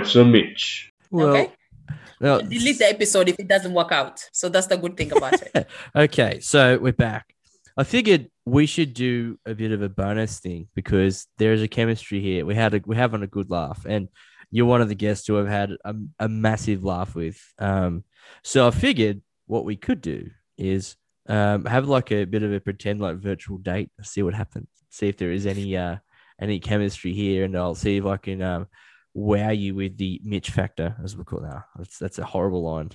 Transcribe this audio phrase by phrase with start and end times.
[0.00, 0.90] Life's on Mitch.
[1.10, 1.52] Well, okay.
[2.22, 4.24] well, Delete the episode if it doesn't work out.
[4.32, 5.68] So that's the good thing about it.
[5.94, 7.34] okay, so we're back.
[7.76, 11.68] I figured we should do a bit of a bonus thing because there is a
[11.68, 12.46] chemistry here.
[12.46, 14.08] We had a we're having a good laugh, and
[14.50, 17.38] you're one of the guests who I've had a, a massive laugh with.
[17.58, 18.04] Um,
[18.42, 20.96] so I figured what we could do is
[21.28, 25.08] um, have like a bit of a pretend like virtual date, see what happens, see
[25.08, 25.96] if there is any uh
[26.40, 28.66] any chemistry here, and I'll see if I can um
[29.14, 31.64] wow you with the Mitch factor, as we call it now.
[31.76, 32.90] That's that's a horrible line.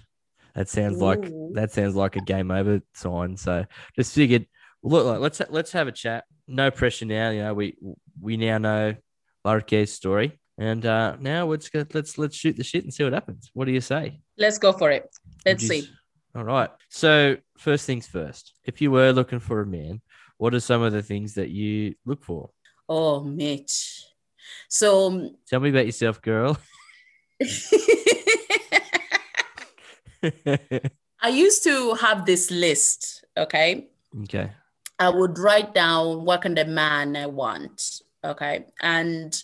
[0.56, 1.52] That sounds like Ooh.
[1.54, 3.36] that sounds like a game over sign.
[3.38, 4.48] So just figured,
[4.84, 6.24] look, like, let's let's have a chat.
[6.48, 7.32] No pressure now.
[7.32, 7.78] You know, we
[8.22, 8.96] we now know
[9.44, 13.14] Larke's story, and uh, now let's go, let's let's shoot the shit and see what
[13.14, 13.52] happens.
[13.54, 14.22] What do you say?
[14.38, 15.10] Let's go for it.
[15.46, 15.90] Let's you see.
[16.36, 16.70] All right.
[16.90, 18.54] So first things first.
[18.64, 20.02] If you were looking for a man,
[20.38, 22.50] what are some of the things that you look for?
[22.90, 24.04] Oh, Mitch.
[24.70, 26.58] So um, Tell me about yourself, girl.
[31.22, 33.26] I used to have this list.
[33.38, 33.88] Okay.
[34.24, 34.52] okay.
[35.00, 38.02] I would write down what kind of man I want.
[38.24, 38.66] Okay.
[38.82, 39.44] And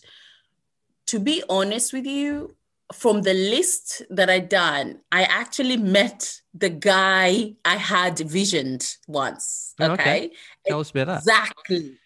[1.07, 2.55] to be honest with you,
[2.93, 9.73] from the list that I done, I actually met the guy I had visioned once.
[9.79, 10.01] Oh, Okay.
[10.01, 10.31] okay.
[10.67, 11.17] Tell us about that.
[11.19, 11.97] Exactly.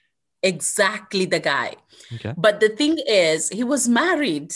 [0.43, 1.75] Exactly the guy.
[2.15, 2.33] Okay.
[2.37, 4.53] But the thing is, he was married.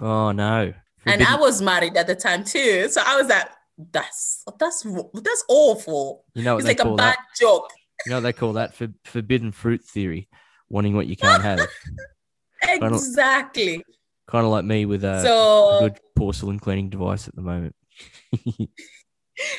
[0.00, 0.72] Oh no.
[1.04, 2.88] And I was married at the time too.
[2.88, 3.48] So I was like,
[3.90, 6.24] that's that's that's awful.
[6.34, 7.18] you know It's like a bad that?
[7.40, 7.68] joke.
[8.06, 8.74] You know what they call that?
[8.74, 10.28] For, forbidden fruit theory,
[10.68, 11.60] wanting what you can't have.
[12.68, 13.84] Exactly.
[14.28, 17.74] kind of like me with a, So good porcelain cleaning device at the moment.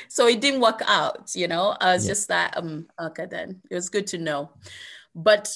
[0.10, 1.76] so it didn't work out, you know.
[1.80, 2.12] I was Yeah.
[2.12, 4.52] just like, um, okay, then it was good to know.
[5.16, 5.52] But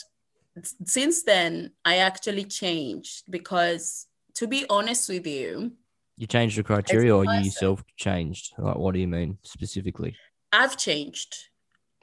[0.86, 5.72] since then, I actually changed because to be honest with you,
[6.18, 8.54] you changed the criteria, or you yourself changed?
[8.58, 10.16] Like, what do you mean specifically?
[10.52, 11.50] I've changed.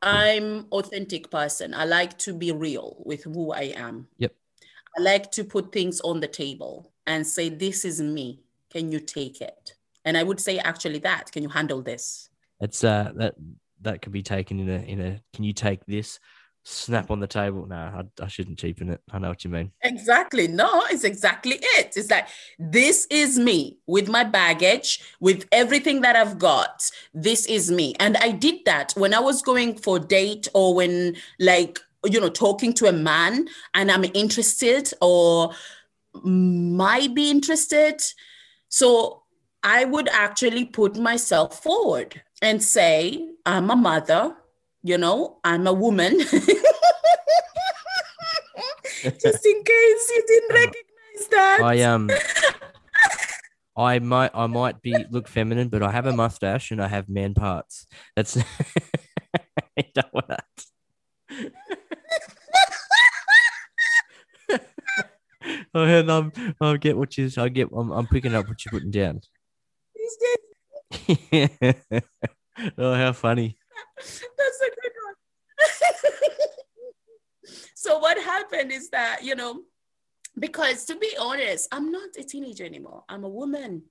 [0.02, 1.74] I'm authentic person.
[1.74, 4.06] I like to be real with who I am.
[4.18, 4.32] Yep.
[4.96, 8.44] I like to put things on the table and say, this is me.
[8.70, 9.74] Can you take it?
[10.04, 12.28] And I would say actually that, can you handle this?
[12.60, 13.34] It's uh that
[13.80, 15.20] that could be taken in a in a.
[15.32, 16.20] Can you take this?
[16.66, 17.66] Snap on the table.
[17.66, 19.02] No, I, I shouldn't cheapen it.
[19.12, 19.70] I know what you mean.
[19.82, 20.48] Exactly.
[20.48, 21.92] No, it's exactly it.
[21.94, 22.26] It's like,
[22.58, 26.90] this is me with my baggage, with everything that I've got.
[27.12, 27.94] This is me.
[28.00, 32.30] And I did that when I was going for date or when, like, you know,
[32.30, 35.52] talking to a man and I'm interested or
[36.22, 38.00] might be interested.
[38.70, 39.22] So
[39.62, 44.34] I would actually put myself forward and say, I'm a mother,
[44.84, 46.18] you know, I'm a woman.
[49.02, 51.60] Just in case you didn't recognize that.
[51.62, 52.10] I um
[53.76, 57.08] I might I might be look feminine, but I have a mustache and I have
[57.08, 57.86] man parts.
[58.14, 60.44] That's you know what?
[64.50, 64.58] I
[65.74, 66.30] heard um,
[66.60, 69.22] I get what you I get I'm, I'm picking up what you're putting down.
[72.78, 73.58] Oh how funny.
[73.96, 75.14] That's a good one.
[77.74, 78.18] so what
[78.54, 79.60] happened is that, you know,
[80.38, 83.04] because to be honest, I'm not a teenager anymore.
[83.08, 83.82] I'm a woman.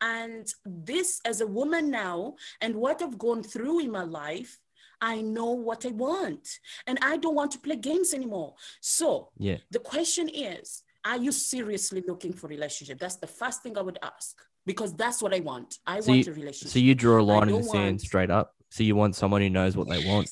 [0.00, 4.58] And this as a woman now, and what I've gone through in my life,
[5.00, 6.46] I know what I want.
[6.86, 8.54] And I don't want to play games anymore.
[8.80, 9.58] So Yeah.
[9.70, 12.98] the question is, are you seriously looking for a relationship?
[12.98, 14.36] That's the first thing I would ask.
[14.66, 15.78] Because that's what I want.
[15.86, 16.72] I So want you- a relationship.
[16.72, 18.54] So you draw a line in the sand want- straight up.
[18.70, 20.28] So you want someone who knows what they want.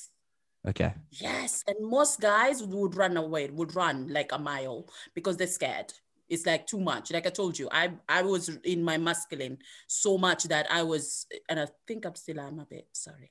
[0.66, 0.92] Okay.
[1.12, 5.92] Yes, and most guys would run away, would run like a mile because they're scared.
[6.28, 7.12] It's like too much.
[7.12, 11.26] Like I told you, I I was in my masculine so much that I was,
[11.48, 13.30] and I think I'm still I'm a bit sorry.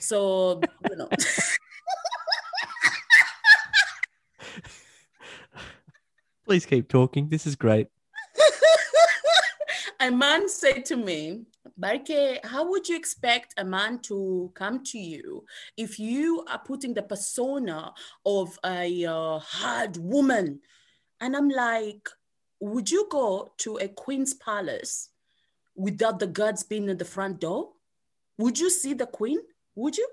[0.00, 0.60] So
[0.90, 1.08] you know,
[6.44, 7.28] Please keep talking.
[7.28, 7.88] This is great.
[10.00, 11.46] a man said to me,
[11.76, 15.44] Barke, how would you expect a man to come to you
[15.76, 17.92] if you are putting the persona
[18.24, 20.60] of a uh, hard woman?
[21.20, 22.08] And I'm like,
[22.60, 25.10] would you go to a queen's palace
[25.74, 27.70] without the guards being at the front door?
[28.38, 29.40] Would you see the queen?
[29.74, 30.08] Would you?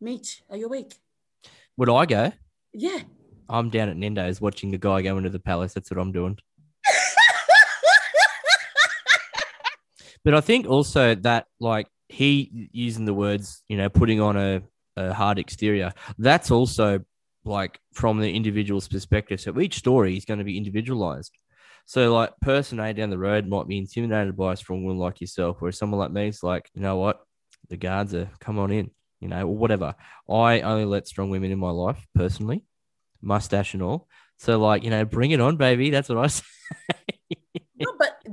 [0.00, 0.94] Mitch, are you awake?
[1.76, 2.32] Would I go?
[2.72, 3.00] Yeah.
[3.48, 5.74] I'm down at Nando's watching the guy go into the palace.
[5.74, 6.38] That's what I'm doing.
[10.28, 14.60] But I think also that like he using the words, you know, putting on a,
[14.94, 17.00] a hard exterior, that's also
[17.46, 19.40] like from the individual's perspective.
[19.40, 21.32] So each story is going to be individualized.
[21.86, 25.22] So, like, person A down the road might be intimidated by a strong woman like
[25.22, 27.20] yourself, whereas someone like me is like, you know what,
[27.70, 28.90] the guards are come on in,
[29.20, 29.94] you know, or whatever.
[30.28, 32.66] I only let strong women in my life personally,
[33.22, 34.08] mustache and all.
[34.36, 35.88] So, like, you know, bring it on, baby.
[35.88, 36.44] That's what I say.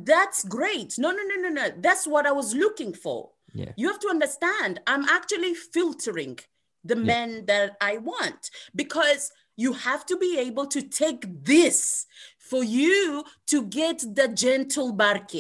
[0.06, 0.96] That's great.
[0.98, 1.70] No, no, no, no, no.
[1.78, 3.32] That's what I was looking for.
[3.54, 3.72] Yeah.
[3.76, 6.40] You have to understand, I'm actually filtering
[6.84, 7.04] the Yeah.
[7.04, 12.06] men that I want because you have to be able to take this
[12.38, 15.32] for you to get the gentle Barke.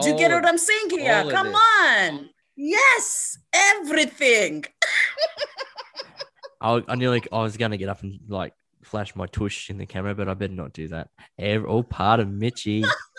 [0.00, 1.24] Do you get what I'm saying here?
[1.30, 1.54] Come it.
[1.54, 2.30] on.
[2.56, 4.64] Yes, everything.
[6.60, 8.54] I, I nearly, I was gonna get up and like
[8.84, 11.08] flash my tush in the camera, but I better not do that.
[11.38, 12.84] Ev- oh, all part of Mitchy.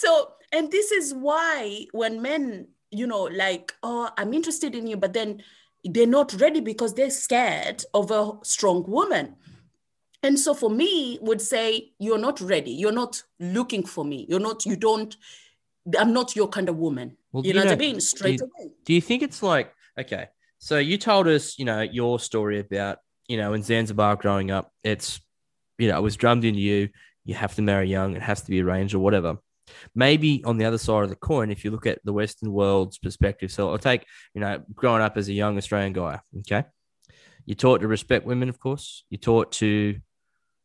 [0.00, 4.96] So, and this is why when men, you know, like, oh, I'm interested in you,
[4.96, 5.42] but then
[5.84, 9.36] they're not ready because they're scared of a strong woman.
[10.22, 12.70] And so for me, would say, you're not ready.
[12.70, 14.24] You're not looking for me.
[14.26, 15.14] You're not, you don't,
[15.98, 17.18] I'm not your kind of woman.
[17.32, 18.00] Well, you know, what I know, mean?
[18.00, 18.70] Straight you- away.
[18.86, 20.28] Do you think it's like okay?
[20.60, 24.72] So you told us, you know, your story about, you know, in Zanzibar growing up,
[24.82, 25.20] it's,
[25.76, 26.88] you know, it was drummed into you.
[27.26, 28.16] You have to marry young.
[28.16, 29.36] It has to be arranged or whatever.
[29.94, 32.98] Maybe on the other side of the coin, if you look at the Western world's
[32.98, 36.20] perspective, so I'll take, you know, growing up as a young Australian guy.
[36.38, 36.64] Okay,
[37.46, 39.04] you're taught to respect women, of course.
[39.10, 39.98] You're taught to,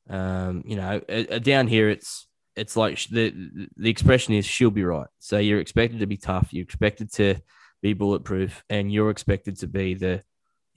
[0.10, 3.34] um, you know, uh, uh, down here it's it's like the
[3.78, 5.08] the expression is she'll be right.
[5.20, 6.50] So you're expected to be tough.
[6.52, 7.36] You're expected to
[7.82, 10.24] be bulletproof, and you're expected to be the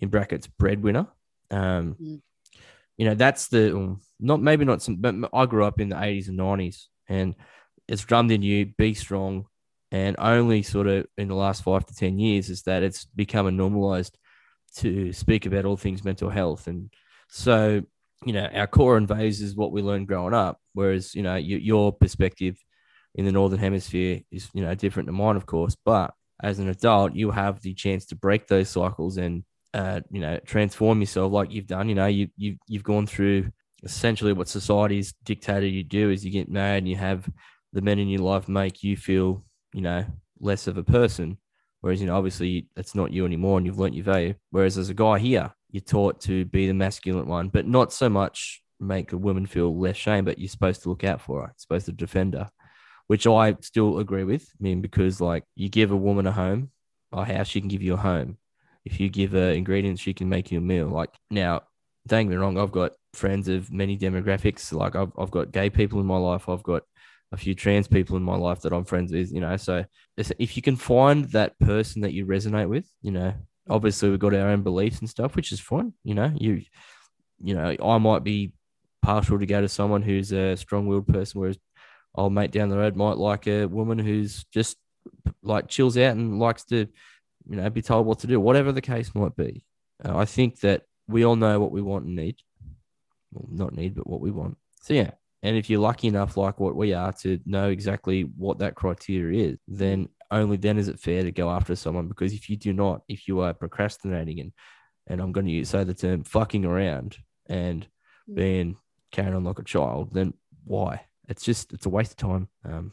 [0.00, 1.06] in brackets breadwinner.
[1.50, 2.20] Um, Mm.
[2.98, 5.94] You know that's the um, not maybe not some, but I grew up in the
[5.94, 7.36] 80s and 90s, and
[7.88, 9.46] it's drummed in you be strong.
[9.90, 13.46] And only sort of in the last five to ten years is that it's become
[13.46, 14.18] a normalized
[14.76, 16.90] to speak about all things mental health, and
[17.30, 17.82] so
[18.26, 21.36] you know our core and vase is what we learned growing up, whereas you know
[21.36, 22.62] your, your perspective
[23.14, 26.12] in the northern hemisphere is you know different to mine, of course, but
[26.42, 29.42] as an adult, you have the chance to break those cycles and
[29.74, 31.88] uh, you know transform yourself like you've done.
[31.88, 33.50] You know, you you you've gone through
[33.82, 37.28] essentially what society's dictated you do is you get married and you have
[37.72, 40.04] the men in your life make you feel you know
[40.40, 41.38] less of a person.
[41.80, 44.34] Whereas you know obviously it's not you anymore and you've learnt your value.
[44.50, 48.08] Whereas as a guy here, you're taught to be the masculine one, but not so
[48.08, 51.46] much make a woman feel less shame, but you're supposed to look out for her,
[51.48, 52.48] you're supposed to defend her
[53.08, 54.42] which I still agree with.
[54.42, 56.70] I mean, because like you give a woman a home,
[57.10, 58.38] a house, she can give you a home.
[58.84, 60.88] If you give her ingredients, she can make you a meal.
[60.88, 61.62] Like now,
[62.06, 64.72] get me wrong, I've got friends of many demographics.
[64.72, 66.48] Like I've, I've got gay people in my life.
[66.48, 66.82] I've got
[67.32, 69.56] a few trans people in my life that I'm friends with, you know.
[69.56, 69.84] So
[70.16, 73.34] if you can find that person that you resonate with, you know,
[73.68, 75.92] obviously we've got our own beliefs and stuff, which is fine.
[76.04, 76.62] You know, you,
[77.42, 78.52] you know, I might be
[79.02, 81.58] partial to go to someone who's a strong-willed person, whereas
[82.14, 84.76] old mate down the road might like a woman who's just
[85.42, 86.86] like chills out and likes to,
[87.48, 89.64] you know, be told what to do, whatever the case might be.
[90.04, 92.36] Uh, I think that we all know what we want and need.
[93.32, 94.56] Well, not need, but what we want.
[94.82, 95.10] So yeah.
[95.42, 99.50] And if you're lucky enough, like what we are, to know exactly what that criteria
[99.50, 102.08] is, then only then is it fair to go after someone.
[102.08, 104.52] Because if you do not, if you are procrastinating and
[105.10, 107.16] and I'm going to use, say the term fucking around
[107.48, 107.86] and
[108.28, 108.34] Mm.
[108.34, 108.76] being
[109.10, 111.06] carrying on like a child, then why?
[111.28, 112.48] It's just it's a waste of time.
[112.64, 112.92] Um,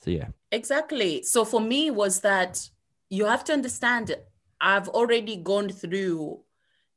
[0.00, 1.22] so yeah, Exactly.
[1.22, 2.68] So for me was that
[3.10, 4.14] you have to understand
[4.60, 6.40] I've already gone through,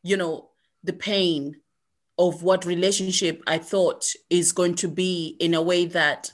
[0.04, 0.50] you know,
[0.84, 1.56] the pain
[2.20, 6.32] of what relationship I thought is going to be in a way that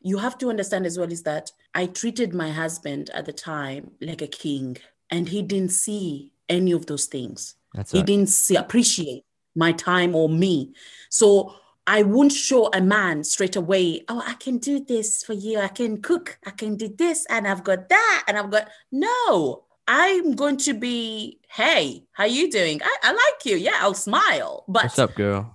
[0.00, 3.90] you have to understand as well is that I treated my husband at the time
[4.00, 4.78] like a king
[5.10, 7.56] and he didn't see any of those things.
[7.74, 8.06] that's He it.
[8.06, 10.72] didn't see, appreciate my time or me.
[11.10, 11.54] So
[11.86, 15.58] I won't show a man straight away, oh, I can do this for you.
[15.58, 16.38] I can cook.
[16.46, 17.26] I can do this.
[17.28, 18.24] And I've got that.
[18.28, 22.80] And I've got, no, I'm going to be, hey, how you doing?
[22.84, 23.56] I, I like you.
[23.56, 24.64] Yeah, I'll smile.
[24.68, 25.52] But What's up, girl?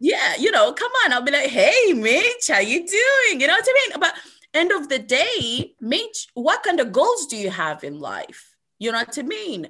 [0.00, 1.12] yeah, you know, come on.
[1.12, 3.40] I'll be like, hey, Mitch, how you doing?
[3.40, 4.00] You know what I mean?
[4.00, 4.14] But
[4.52, 8.56] end of the day, Mitch, what kind of goals do you have in life?
[8.80, 9.68] You know what I mean?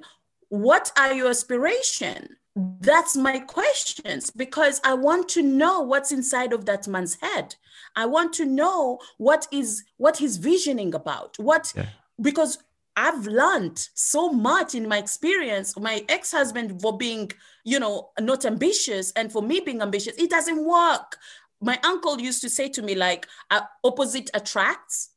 [0.49, 2.37] What are your aspiration?
[2.81, 7.53] That's my questions because I want to know what's inside of that man's head.
[7.95, 11.37] I want to know what is what he's visioning about.
[11.37, 11.85] What Yeah.
[12.19, 12.57] because
[12.97, 15.77] I've learned so much in my experience.
[15.79, 17.31] My ex-husband for being,
[17.63, 21.15] you know, not ambitious, and for me being ambitious, it doesn't work.
[21.61, 25.11] My uncle used to say to me, like, uh, opposite attracts.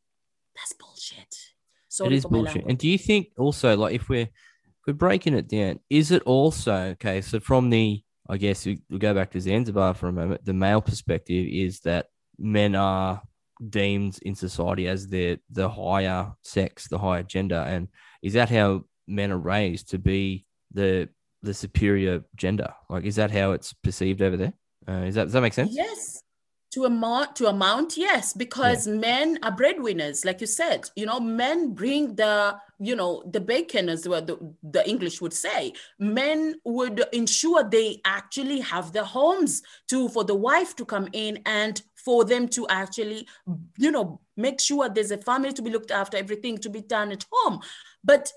[0.54, 1.34] That's bullshit.
[1.88, 2.66] Sorry it is bullshit.
[2.68, 6.22] And do you think also like if we're if we're breaking it down, is it
[6.22, 7.20] also okay?
[7.22, 10.44] So from the I guess we, we go back to Zanzibar for a moment.
[10.44, 12.06] The male perspective is that
[12.38, 13.22] men are
[13.69, 17.88] deemed in society as the the higher sex, the higher gender, and
[18.23, 21.09] is that how men are raised to be the
[21.43, 22.73] the superior gender?
[22.88, 24.52] Like, is that how it's perceived over there?
[24.88, 25.71] Uh, is that does that make sense?
[25.73, 26.23] Yes.
[26.75, 28.95] To amount to amount, yes, because yeah.
[28.95, 30.88] men are breadwinners, like you said.
[30.95, 35.33] You know, men bring the, you know, the bacon as well, the, the English would
[35.33, 35.73] say.
[35.99, 41.43] Men would ensure they actually have the homes to for the wife to come in
[41.45, 43.26] and for them to actually,
[43.78, 47.12] you know, make sure there's a family to be looked after, everything to be done
[47.12, 47.61] at home.
[48.02, 48.33] But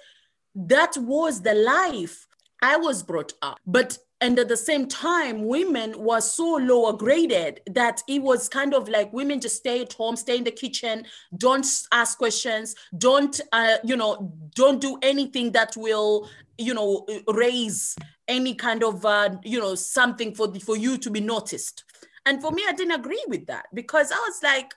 [0.55, 2.27] that was the life
[2.61, 3.57] I was brought up.
[3.65, 8.73] But and at the same time women were so lower graded that it was kind
[8.73, 11.05] of like women just stay at home stay in the kitchen
[11.37, 17.97] don't ask questions don't uh, you know don't do anything that will you know raise
[18.29, 21.83] any kind of uh, you know something for for you to be noticed
[22.25, 24.73] and for me i didn't agree with that because i was like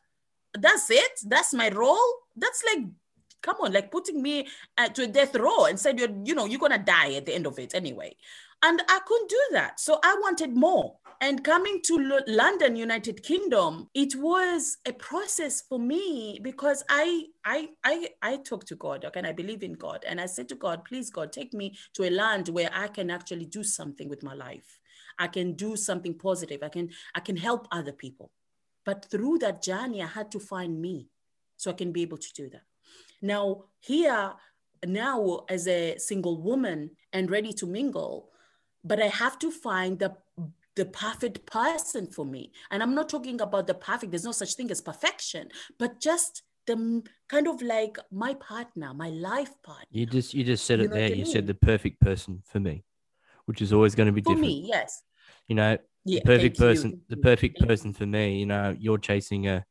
[0.54, 2.84] that's it that's my role that's like
[3.42, 4.46] come on like putting me
[4.78, 7.34] uh, to a death row and said you're you know you're gonna die at the
[7.34, 8.14] end of it anyway
[8.62, 9.80] and I couldn't do that.
[9.80, 10.96] So I wanted more.
[11.20, 17.70] And coming to London, United Kingdom, it was a process for me because I I
[17.84, 20.04] I I talked to God, okay, and I believe in God.
[20.06, 23.10] And I said to God, please God, take me to a land where I can
[23.10, 24.78] actually do something with my life.
[25.18, 26.62] I can do something positive.
[26.62, 28.30] I can I can help other people.
[28.84, 31.08] But through that journey, I had to find me
[31.56, 32.62] so I can be able to do that.
[33.20, 34.32] Now, here,
[34.84, 38.30] now as a single woman and ready to mingle,
[38.84, 40.16] but I have to find the
[40.76, 42.52] the perfect person for me.
[42.70, 46.42] And I'm not talking about the perfect, there's no such thing as perfection, but just
[46.66, 49.86] the kind of like my partner, my life partner.
[49.90, 51.08] You just you just said you it there.
[51.08, 51.26] You mean?
[51.26, 52.84] said the perfect person for me,
[53.46, 54.46] which is always going to be for different.
[54.46, 55.02] me, yes.
[55.48, 57.00] You know, yeah, the perfect person, you.
[57.08, 58.38] the perfect person for me.
[58.38, 59.64] You know, you're chasing a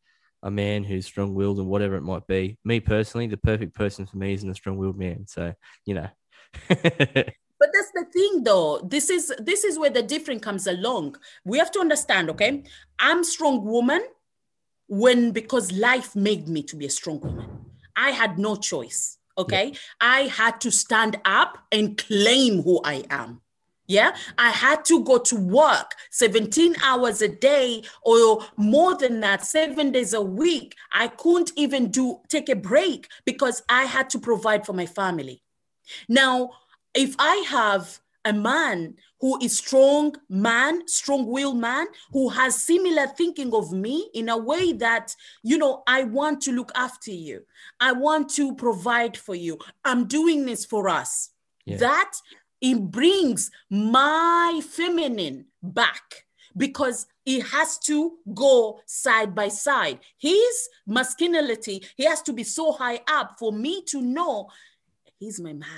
[0.43, 2.57] a man who's strong willed and whatever it might be.
[2.63, 5.25] Me personally, the perfect person for me isn't a strong willed man.
[5.27, 5.53] So,
[5.85, 6.07] you know.
[7.59, 11.57] but that's the thing though this is this is where the difference comes along we
[11.57, 12.63] have to understand okay
[12.99, 14.01] i'm strong woman
[14.87, 17.65] when because life made me to be a strong woman
[17.95, 19.77] i had no choice okay yeah.
[19.99, 23.41] i had to stand up and claim who i am
[23.87, 29.45] yeah, I had to go to work 17 hours a day or more than that,
[29.45, 30.75] seven days a week.
[30.91, 35.41] I couldn't even do take a break because I had to provide for my family.
[36.09, 36.51] Now,
[36.93, 43.07] if I have a man who is strong man strong will man who has similar
[43.07, 47.41] thinking of me in a way that you know i want to look after you
[47.79, 51.29] i want to provide for you i'm doing this for us
[51.65, 51.77] yeah.
[51.77, 52.13] that
[52.65, 56.25] it brings my feminine back
[56.57, 62.71] because it has to go side by side his masculinity he has to be so
[62.71, 64.47] high up for me to know
[65.19, 65.69] he's my man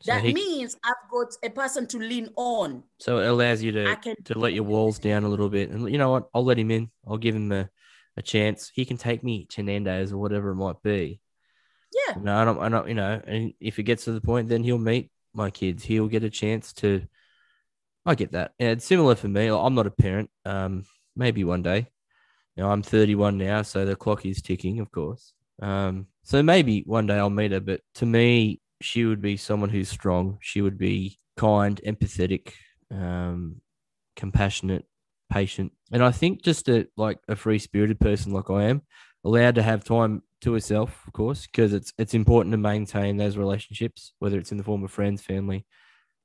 [0.00, 2.84] so that he, means I've got a person to lean on.
[3.00, 5.70] So it allows you to can, to let your walls down a little bit.
[5.70, 6.28] And you know what?
[6.32, 6.90] I'll let him in.
[7.08, 7.68] I'll give him a,
[8.16, 8.70] a chance.
[8.72, 11.18] He can take me to Nando's or whatever it might be.
[11.92, 12.20] Yeah.
[12.20, 14.62] No, I don't I don't, you know, and if it gets to the point, then
[14.62, 15.84] he'll meet my kids.
[15.84, 17.06] He'll get a chance to
[18.06, 18.52] I get that.
[18.60, 19.48] And it's similar for me.
[19.48, 20.30] I'm not a parent.
[20.44, 20.84] Um,
[21.16, 21.88] maybe one day.
[22.56, 25.34] Know, I'm 31 now, so the clock is ticking, of course.
[25.60, 27.60] Um, so maybe one day I'll meet her.
[27.60, 30.38] But to me, she would be someone who's strong.
[30.40, 32.52] She would be kind, empathetic,
[32.90, 33.60] um,
[34.14, 34.86] compassionate,
[35.30, 38.82] patient, and I think just a like a free spirited person like I am,
[39.26, 43.36] allowed to have time to herself, of course, because it's it's important to maintain those
[43.36, 45.66] relationships, whether it's in the form of friends, family,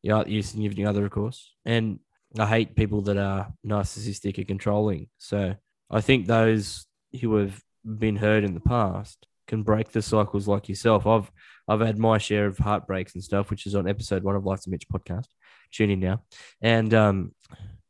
[0.04, 1.54] yeah, your significant other, of course.
[1.66, 2.00] And
[2.38, 5.10] I hate people that are narcissistic and controlling.
[5.18, 5.56] So
[5.90, 6.86] I think those
[7.20, 11.08] who have been hurt in the past can break the cycles like yourself.
[11.08, 11.32] I've
[11.68, 14.68] I've had my share of heartbreaks and stuff, which is on episode one of Life's
[14.68, 15.28] a Mitch podcast.
[15.72, 16.24] Tune in now.
[16.62, 17.34] And um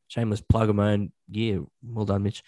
[0.07, 2.43] shameless plug of my own yeah, well done, Mitch.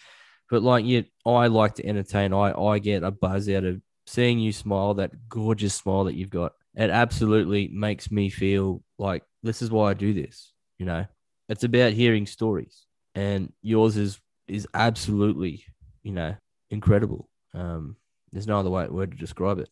[0.54, 2.32] But like yeah, I like to entertain.
[2.32, 6.30] I I get a buzz out of seeing you smile, that gorgeous smile that you've
[6.30, 6.52] got.
[6.76, 10.52] It absolutely makes me feel like this is why I do this.
[10.78, 11.06] You know,
[11.48, 15.64] it's about hearing stories, and yours is is absolutely,
[16.04, 16.36] you know,
[16.70, 17.28] incredible.
[17.52, 17.96] Um,
[18.30, 19.68] there's no other way, word to describe it.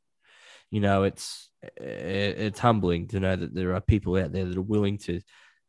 [0.73, 4.63] You know, it's it's humbling to know that there are people out there that are
[4.63, 5.21] willing to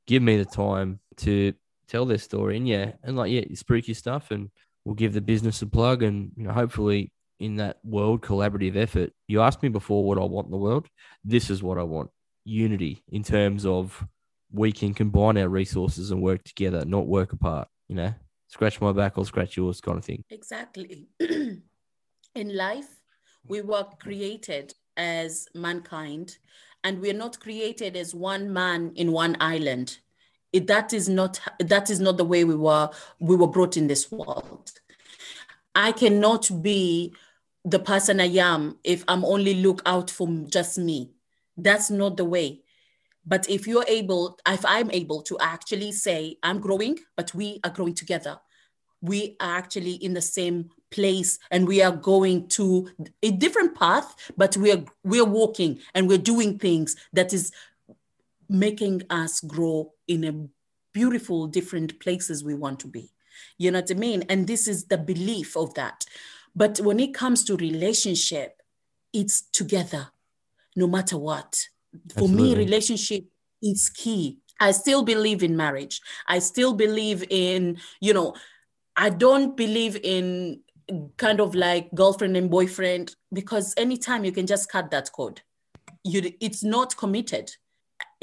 [0.08, 1.54] give me the time to
[1.88, 2.58] tell their story.
[2.58, 4.50] And yeah, and like yeah, spooky stuff, and
[4.86, 9.12] we'll give the business a plug, and you know, hopefully in that world collaborative effort.
[9.28, 10.88] You asked me before what I want in the world.
[11.24, 12.10] This is what I want:
[12.46, 14.06] unity in terms of
[14.52, 17.68] we can combine our resources and work together, not work apart.
[17.88, 18.14] You know,
[18.48, 20.24] scratch my back, I'll scratch yours, kind of thing.
[20.30, 21.08] Exactly.
[21.20, 23.02] In life,
[23.48, 26.38] we were created as mankind,
[26.84, 30.00] and we're not created as one man in one island.
[30.54, 33.88] It, that is not that is not the way we were we were brought in
[33.88, 34.72] this world.
[35.76, 37.14] I cannot be
[37.66, 41.12] the person I am if I'm only look out for just me.
[41.58, 42.62] That's not the way.
[43.26, 47.70] But if you're able, if I'm able to actually say, I'm growing, but we are
[47.70, 48.40] growing together,
[49.02, 52.90] we are actually in the same place and we are going to
[53.22, 57.52] a different path, but we are we're walking and we're doing things that is
[58.50, 60.48] making us grow in a
[60.94, 63.12] beautiful different places we want to be.
[63.58, 64.24] You know what I mean?
[64.30, 66.06] And this is the belief of that.
[66.56, 68.62] But when it comes to relationship,
[69.12, 70.10] it's together,
[70.76, 71.68] no matter what.
[72.14, 72.44] For Absolutely.
[72.44, 73.26] me, relationship
[73.62, 74.40] is key.
[74.60, 76.02] I still believe in marriage.
[76.28, 78.36] I still believe in, you know,
[78.96, 80.62] I don't believe in
[81.18, 85.42] kind of like girlfriend and boyfriend because anytime you can just cut that code.
[86.04, 87.56] You it's not committed.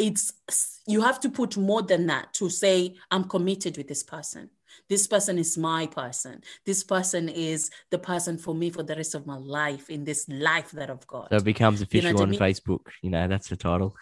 [0.00, 4.48] It's you have to put more than that to say I'm committed with this person.
[4.88, 6.42] This person is my person.
[6.64, 10.26] This person is the person for me for the rest of my life in this
[10.28, 11.28] life that I've got.
[11.28, 12.40] So it becomes official what I on mean?
[12.40, 12.86] Facebook.
[13.02, 13.94] You know, that's the title.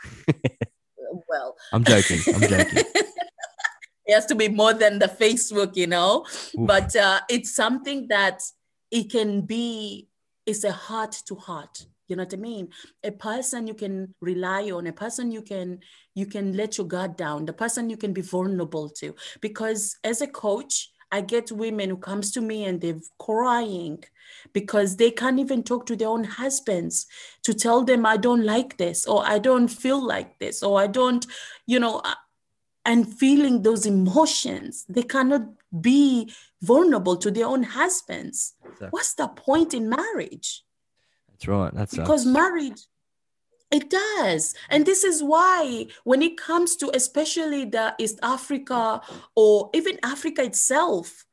[1.28, 2.20] well, I'm joking.
[2.32, 2.84] I'm joking.
[2.94, 6.20] it has to be more than the Facebook, you know.
[6.20, 6.54] Oof.
[6.56, 8.42] But uh, it's something that
[8.90, 10.08] it can be.
[10.46, 11.86] It's a heart to heart.
[12.08, 12.68] You know what I mean?
[13.04, 15.80] A person you can rely on, a person you can
[16.14, 19.14] you can let your guard down, the person you can be vulnerable to.
[19.40, 24.02] Because as a coach, I get women who comes to me and they're crying
[24.52, 27.06] because they can't even talk to their own husbands
[27.44, 30.86] to tell them I don't like this or I don't feel like this or I
[30.86, 31.26] don't,
[31.66, 32.14] you know, uh,
[32.84, 34.84] and feeling those emotions.
[34.88, 35.42] They cannot
[35.80, 38.54] be vulnerable to their own husbands.
[38.78, 40.62] So- What's the point in marriage?
[41.38, 41.74] That's right.
[41.74, 42.80] That's because married,
[43.70, 44.54] it does.
[44.70, 49.00] And this is why when it comes to especially the east africa
[49.36, 51.26] or even africa itself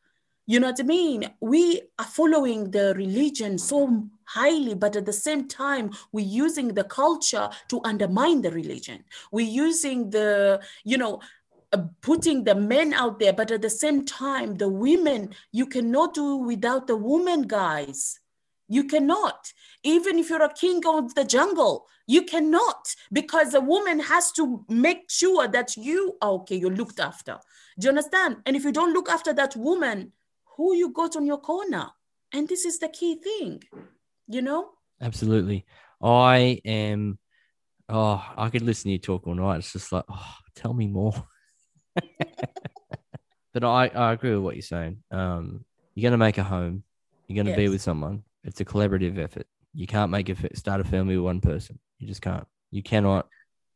[0.48, 1.34] you know what i mean?
[1.41, 6.84] We are following the religion so highly but at the same time we're using the
[6.84, 9.04] culture to undermine the religion.
[9.32, 11.22] We're using the you know
[11.74, 16.13] uh, putting the men out there but at the same time the women you cannot
[16.13, 18.20] do without the women guys
[18.67, 19.51] you cannot
[19.84, 24.65] even if you're a king of the jungle you cannot because a woman has to
[24.69, 27.38] make sure that you are okay you're looked after
[27.80, 30.12] do you understand and if you don't look after that woman
[30.58, 31.88] who you got on your corner
[32.34, 33.62] and this is the key thing
[34.28, 34.69] you know
[35.01, 35.65] Absolutely.
[36.01, 37.19] I am.
[37.88, 39.58] Oh, I could listen to you talk all night.
[39.58, 41.13] It's just like, oh, tell me more.
[43.54, 45.04] but I, I agree with what you're saying.
[45.12, 46.84] Um, you're going to make a home.
[47.28, 48.23] You're going to be with someone.
[48.46, 49.48] It's a collaborative effort.
[49.74, 51.80] You can't make a start a family with one person.
[52.00, 52.48] You just can't.
[52.72, 53.28] You cannot.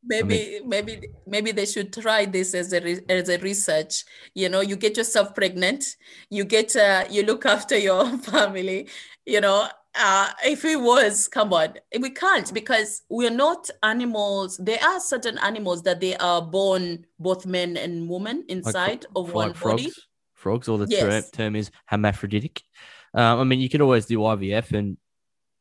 [0.04, 0.94] maybe maybe
[1.28, 4.96] maybe they should try this as a re- as a research you know you get
[4.96, 5.84] yourself pregnant
[6.30, 8.88] you get uh, you look after your family
[9.26, 9.68] you know
[10.00, 15.38] uh, if it was come on we can't because we're not animals there are certain
[15.40, 19.84] animals that they are born both men and women inside fro- of one like body
[19.84, 20.06] frogs.
[20.34, 21.30] Frogs, or the term, Yes.
[21.32, 22.64] term is hermaphroditic.
[23.13, 24.98] Um, I mean, you could always do IVF, and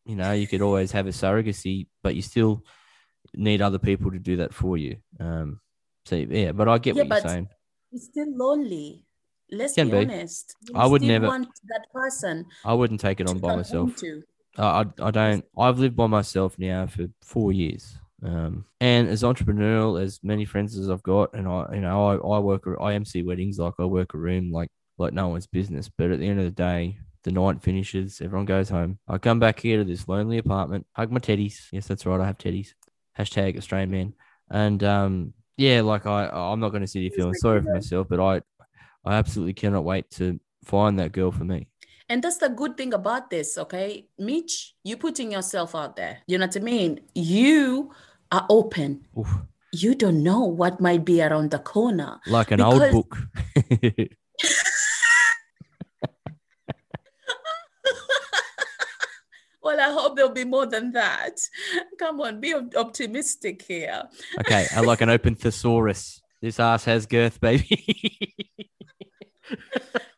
[0.05, 2.63] you know, you could always have a surrogacy, but you still
[3.35, 4.97] need other people to do that for you.
[5.21, 5.61] Um,
[6.07, 7.49] so yeah, but I get Yeah, what you're saying.
[7.93, 9.05] it's still lonely
[9.51, 10.05] let's Can be, be.
[10.05, 12.47] honest You I would never want that person.
[12.65, 13.91] I wouldn't take it on by myself.
[14.57, 15.45] I, I don't.
[15.57, 17.97] I've lived by myself now for four years.
[18.25, 22.37] Um, and as entrepreneurial as many friends as I've got, and I, you know, I,
[22.37, 25.89] I work, I MC weddings like I work a room like like no one's business.
[25.97, 28.99] But at the end of the day, the night finishes, everyone goes home.
[29.09, 31.69] I come back here to this lonely apartment, hug my teddies.
[31.73, 32.75] Yes, that's right, I have teddies.
[33.19, 34.15] Hashtag Australian man.
[34.51, 38.07] And um, yeah, like I, I'm not going to sit here feeling sorry for myself,
[38.09, 38.41] but I,
[39.05, 41.69] I absolutely cannot wait to find that girl for me.
[42.09, 44.07] And that's the good thing about this, okay?
[44.19, 46.19] Mitch, you putting yourself out there.
[46.27, 47.01] You know what I mean?
[47.15, 47.93] You
[48.33, 49.05] are open.
[49.19, 49.29] Oof,
[49.73, 52.19] You don't know what might be around the corner.
[52.27, 53.19] like an Because- old book.
[59.69, 61.37] Well, I hope there'll be more than that.
[61.99, 64.03] Come on, be optimistic here.
[64.41, 66.23] Okay, I like an open thesaurus.
[66.41, 67.69] This ass has girth, baby.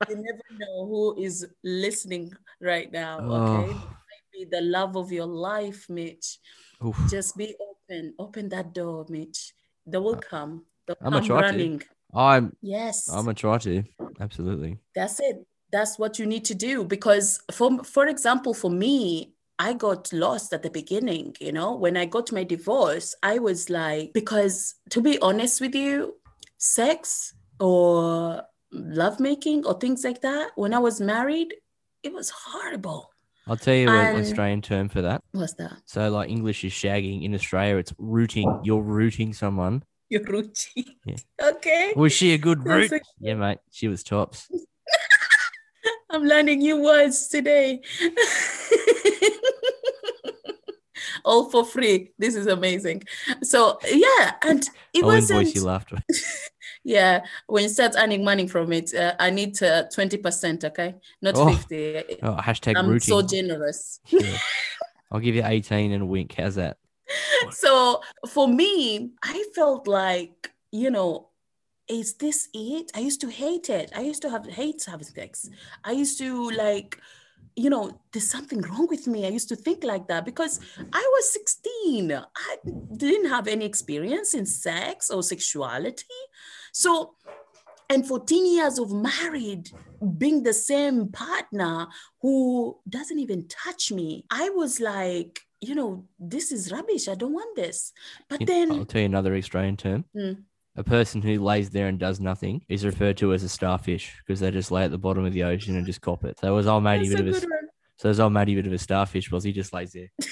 [0.09, 3.35] You never know who is listening right now, oh.
[3.35, 3.73] okay?
[3.75, 3.97] Oh.
[4.33, 6.39] Be the love of your life, Mitch.
[6.85, 6.97] Oof.
[7.09, 8.15] Just be open.
[8.19, 9.53] Open that door, Mitch.
[9.87, 10.65] They will uh, come.
[10.87, 11.81] They'll I'm come try to.
[12.15, 13.09] I'm Yes.
[13.09, 13.83] I'm gonna try to.
[14.21, 14.79] Absolutely.
[14.95, 15.45] That's it.
[15.71, 20.55] That's what you need to do because for for example, for me, I got lost
[20.55, 25.03] at the beginning, you know, when I got my divorce, I was like because to
[25.03, 26.15] be honest with you,
[26.57, 28.43] sex or
[28.73, 31.53] lovemaking or things like that when I was married,
[32.03, 33.11] it was horrible.
[33.47, 35.21] I'll tell you an Australian term for that.
[35.33, 35.77] What's that?
[35.85, 37.23] So like English is shagging.
[37.25, 38.63] In Australia, it's rooting.
[38.65, 39.83] You're rooting someone.
[40.09, 40.97] Your routine.
[41.05, 41.17] Yeah.
[41.43, 41.93] Okay.
[41.97, 42.93] Was she a good root?
[43.19, 43.59] Yeah, mate.
[43.71, 44.49] She was tops.
[46.11, 47.81] I'm learning new words today.
[51.25, 52.13] All for free.
[52.19, 53.05] This is amazing.
[53.43, 55.55] So yeah, and it wasn't.
[55.55, 55.99] you after.
[56.83, 60.65] Yeah, when you start earning money from it, uh, I need uh, twenty percent.
[60.65, 62.17] Okay, not fifty.
[62.23, 63.01] Oh, hashtag I'm rooting.
[63.01, 64.01] so generous.
[64.07, 64.39] Yeah.
[65.11, 66.35] I'll give you 18 and a wink.
[66.39, 66.79] How's that?
[67.51, 71.30] so for me, I felt like, you know,
[71.91, 72.91] is this it?
[72.95, 73.93] I used to hate it.
[73.95, 75.49] I used to have hate having sex.
[75.85, 76.99] I used to like,
[77.57, 79.27] you know, there's something wrong with me.
[79.27, 80.61] I used to think like that because
[80.93, 82.13] I was 16.
[82.13, 82.57] I
[82.97, 86.05] didn't have any experience in sex or sexuality.
[86.73, 87.15] So,
[87.89, 89.71] and 14 years of married,
[90.17, 91.89] being the same partner
[92.21, 97.09] who doesn't even touch me, I was like, you know, this is rubbish.
[97.09, 97.93] I don't want this.
[98.29, 100.05] But then, I'll tell you another Australian term.
[100.17, 100.45] Mm.
[100.77, 104.41] A person who lays there and does nothing is referred to as a starfish because
[104.41, 106.39] they just lay at the bottom of the ocean and just cop it.
[106.39, 107.69] So was old matey that's bit a of a one.
[107.97, 110.11] so was old matey bit of a starfish was he just lays there.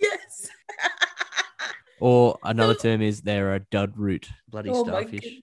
[0.00, 0.48] Yes.
[2.00, 4.28] Or another term is they're a dud root.
[4.48, 5.42] Bloody oh starfish.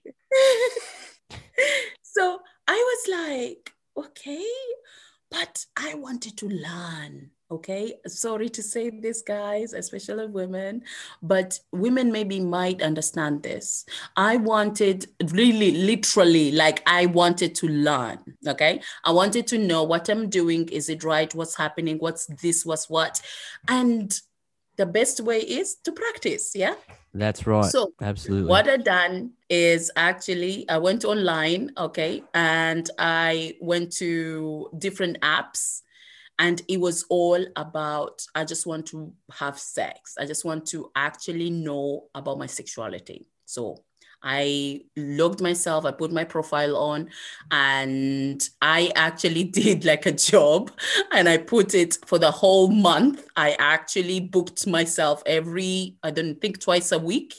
[2.02, 4.46] so I was like, okay,
[5.30, 7.32] but I wanted to learn.
[7.48, 10.82] Okay, sorry to say this, guys, especially women,
[11.22, 13.86] but women maybe might understand this.
[14.16, 18.18] I wanted really, literally, like I wanted to learn.
[18.48, 20.68] Okay, I wanted to know what I'm doing.
[20.70, 21.32] Is it right?
[21.36, 21.98] What's happening?
[21.98, 22.66] What's this?
[22.66, 23.22] What's what?
[23.68, 24.20] And
[24.76, 26.52] the best way is to practice.
[26.54, 26.74] Yeah.
[27.14, 27.64] That's right.
[27.64, 28.48] So Absolutely.
[28.48, 35.82] what I done is actually I went online, okay, and I went to different apps,
[36.38, 40.16] and it was all about I just want to have sex.
[40.18, 43.26] I just want to actually know about my sexuality.
[43.46, 43.82] So
[44.22, 47.10] I logged myself, I put my profile on,
[47.50, 50.72] and I actually did like a job
[51.12, 53.26] and I put it for the whole month.
[53.36, 57.34] I actually booked myself every, I don't think twice a week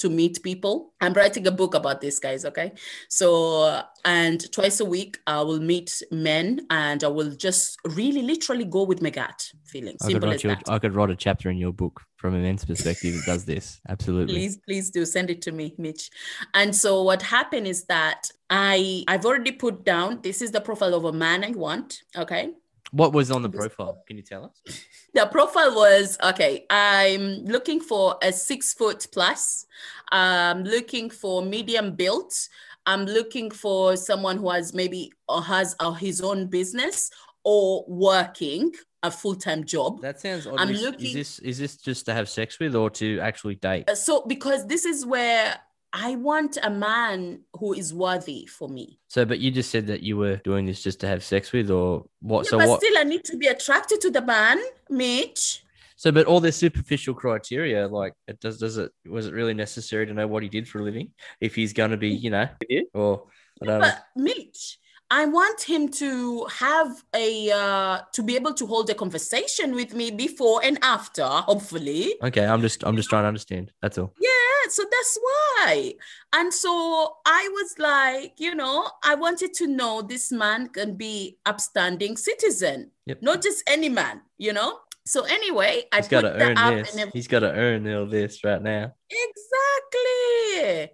[0.00, 0.92] to meet people.
[1.00, 2.44] I'm writing a book about this, guys.
[2.44, 2.72] Okay.
[3.08, 8.64] So, and twice a week, I will meet men and I will just really literally
[8.64, 9.96] go with my gut feeling.
[10.00, 10.62] I could, Simple write as you, that.
[10.68, 13.80] I could write a chapter in your book from a men's perspective that does this.
[13.88, 14.34] Absolutely.
[14.34, 16.10] please please do send it to me mitch
[16.54, 20.94] and so what happened is that i i've already put down this is the profile
[20.94, 22.50] of a man i want okay
[22.92, 24.02] What was on the profile?
[24.06, 24.60] Can you tell us?
[25.14, 29.66] the profile was okay i'm looking for a six foot plus
[30.12, 32.48] i'm looking for medium built
[32.86, 37.10] i'm looking for someone who has maybe or has uh, his own business
[37.42, 38.72] or working
[39.02, 40.60] a full-time job That sounds odd.
[40.60, 43.54] I'm Is- looking- Is this is this just to have sex with or to actually
[43.56, 43.88] date?
[43.88, 45.58] Uh, so because this is where
[45.92, 50.02] i want a man who is worthy for me So, but you just said that
[50.02, 52.44] you were doing this just to have sex with, or what?
[52.44, 52.80] Yeah, so but what?
[52.80, 55.64] still, I need to be attracted to the man, Mitch.
[55.96, 60.06] So, but all this superficial criteria, like, it does does it was it really necessary
[60.06, 62.48] to know what he did for a living if he's going to be, you know,
[62.94, 63.26] or
[63.60, 63.86] I don't know.
[63.86, 64.78] But Mitch,
[65.12, 69.92] I want him to have a uh, to be able to hold a conversation with
[69.92, 72.14] me before and after, hopefully.
[72.22, 73.72] Okay, I'm just I'm just trying to understand.
[73.82, 74.14] That's all.
[74.20, 75.94] Yeah, so that's why.
[76.32, 81.38] And so I was like, you know, I wanted to know this man can be
[81.44, 83.22] upstanding citizen, Yep.
[83.22, 84.78] not just any man, you know.
[85.06, 86.94] So anyway, I He's got to earn this.
[87.12, 88.92] He's got to earn all this right now.
[89.10, 90.90] Exactly.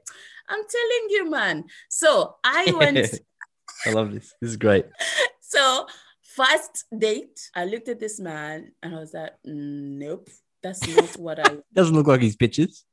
[0.49, 1.65] I'm telling you, man.
[1.91, 2.99] So I went,
[3.85, 4.35] I love this.
[4.41, 4.87] This is great.
[5.41, 5.87] so
[6.23, 10.29] first date, I looked at this man and I was like, mm, nope,
[10.63, 12.85] that's not what I, Doesn't look like his pictures.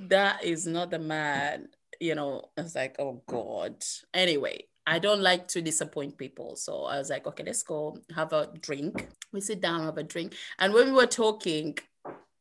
[0.00, 1.68] that is not the man.
[2.00, 3.82] You know, I was like, oh God.
[4.14, 6.56] Anyway, I don't like to disappoint people.
[6.56, 9.08] So I was like, okay, let's go have a drink.
[9.32, 10.34] We sit down, have a drink.
[10.58, 11.76] And when we were talking,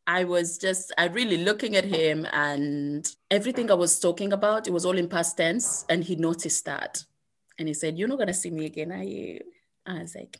[0.05, 4.71] I was just, I really looking at him and everything I was talking about, it
[4.71, 5.85] was all in past tense.
[5.89, 7.03] And he noticed that.
[7.59, 9.39] And he said, You're not going to see me again, are you?
[9.85, 10.39] I was like,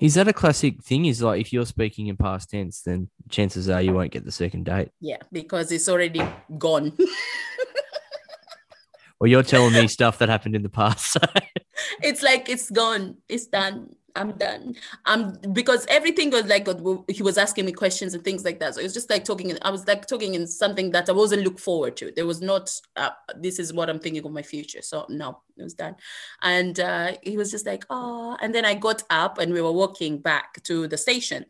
[0.00, 1.06] Is that a classic thing?
[1.06, 4.32] Is like if you're speaking in past tense, then chances are you won't get the
[4.32, 4.90] second date.
[5.00, 6.22] Yeah, because it's already
[6.58, 6.92] gone.
[9.20, 11.12] Well, you're telling me stuff that happened in the past.
[11.12, 11.20] so-
[12.02, 14.74] it's like it's gone it's done i'm done.
[15.06, 16.66] Um because everything was like
[17.08, 18.74] he was asking me questions and things like that.
[18.74, 21.42] So it was just like talking i was like talking in something that i wasn't
[21.44, 22.10] look forward to.
[22.10, 24.82] There was not uh, this is what i'm thinking of my future.
[24.82, 25.96] So no it was done.
[26.42, 29.72] And uh, he was just like oh and then i got up and we were
[29.72, 31.46] walking back to the station.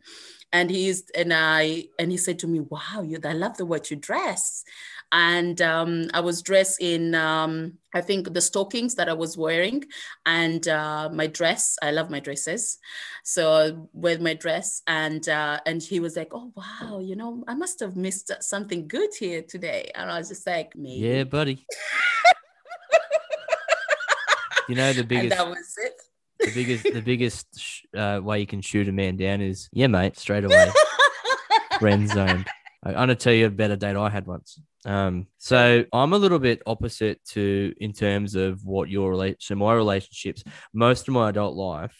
[0.51, 3.79] And he's and i and he said to me wow you i love the way
[3.87, 4.63] you dress
[5.11, 9.83] and um, I was dressed in um, I think the stockings that I was wearing
[10.25, 11.75] and uh, my dress.
[11.81, 12.77] I love my dresses,
[13.23, 17.55] so with my dress and uh, and he was like, "Oh wow, you know, I
[17.55, 21.65] must have missed something good here today," and I was just like, "Maybe." yeah, buddy.
[24.67, 25.93] you know the and biggest that was it.
[26.39, 27.47] the biggest the biggest
[27.97, 30.71] uh, way you can shoot a man down is yeah, mate, straight away,
[31.79, 32.45] friend zoned.
[32.83, 34.59] I'm gonna tell you a better date I had once.
[34.85, 39.37] Um, so I'm a little bit opposite to in terms of what your relate.
[39.39, 41.95] So my relationships, most of my adult life,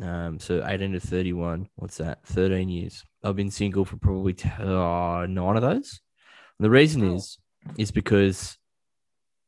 [0.00, 2.24] um, so 18 to 31, what's that?
[2.26, 3.04] 13 years.
[3.22, 6.00] I've been single for probably t- uh, nine of those.
[6.58, 7.38] And the reason is,
[7.76, 8.56] is because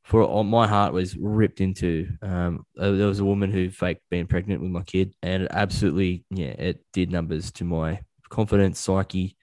[0.04, 2.08] for all, my heart was ripped into.
[2.20, 5.50] Um, uh, there was a woman who faked being pregnant with my kid, and it
[5.50, 9.36] absolutely, yeah, it did numbers to my confidence, psyche.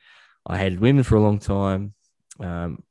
[0.46, 1.94] I hated women for a long time.
[2.40, 2.84] Um,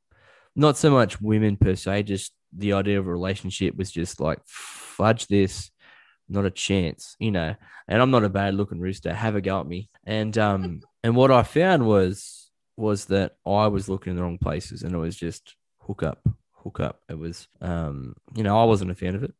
[0.55, 4.39] not so much women per se, just the idea of a relationship was just like
[4.45, 5.71] fudge this,
[6.27, 7.55] not a chance, you know.
[7.87, 9.13] And I'm not a bad looking rooster.
[9.13, 9.89] Have a go at me.
[10.05, 14.37] And um, and what I found was was that I was looking in the wrong
[14.37, 16.19] places, and it was just hook up,
[16.53, 17.01] hook up.
[17.09, 19.33] It was um, you know, I wasn't a fan of it.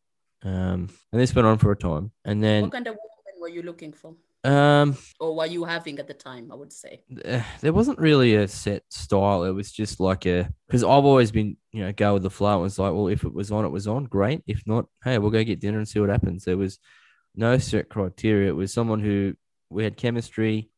[0.43, 3.49] Um, and this went on for a time, and then What kind of woman were
[3.49, 6.51] you looking for, um, or were you having at the time?
[6.51, 7.03] I would say.
[7.23, 9.43] eh, there wasn't really a set style.
[9.43, 12.59] It was just like a because I've always been you know go with the flow.
[12.59, 14.05] It was like, well, if it was on, it was on.
[14.05, 14.41] Great.
[14.47, 16.43] If not, hey, we'll go get dinner and see what happens.
[16.45, 16.79] There was
[17.35, 18.49] no set criteria.
[18.49, 19.35] It was someone who
[19.69, 20.69] we had chemistry,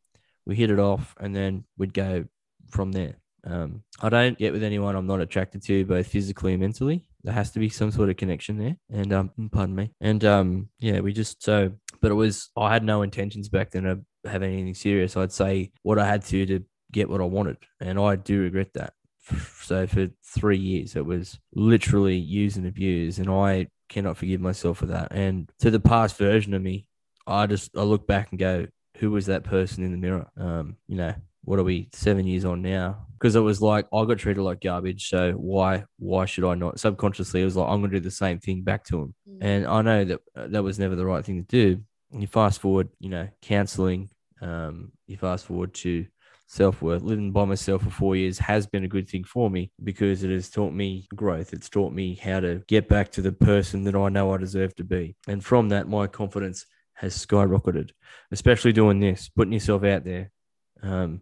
[0.45, 2.25] we hit it off, and then we'd go
[2.69, 3.15] from there.
[3.45, 7.05] Um, I don't get with anyone I'm not attracted to, both physically and mentally.
[7.23, 8.77] There has to be some sort of connection there.
[8.89, 9.91] And um, pardon me.
[10.01, 11.73] And um, yeah, we just so.
[12.01, 15.15] But it was I had no intentions back then of having anything serious.
[15.17, 18.73] I'd say what I had to to get what I wanted, and I do regret
[18.73, 18.93] that.
[19.61, 24.79] So for three years, it was literally use and abuse, and I cannot forgive myself
[24.79, 25.09] for that.
[25.11, 26.89] And to the past version of me,
[27.25, 30.27] I just I look back and go, who was that person in the mirror?
[30.37, 33.05] Um, you know, what are we seven years on now?
[33.13, 36.79] Because it was like I got treated like garbage, so why why should I not?
[36.79, 39.65] Subconsciously, it was like I'm going to do the same thing back to him, and
[39.65, 41.81] I know that uh, that was never the right thing to do.
[42.11, 44.09] You fast forward, you know, counseling.
[44.41, 46.05] Um, you fast forward to
[46.47, 47.01] self worth.
[47.01, 50.31] Living by myself for four years has been a good thing for me because it
[50.31, 51.53] has taught me growth.
[51.53, 54.75] It's taught me how to get back to the person that I know I deserve
[54.75, 55.15] to be.
[55.27, 57.91] And from that, my confidence has skyrocketed,
[58.31, 60.31] especially doing this, putting yourself out there,
[60.83, 61.21] um,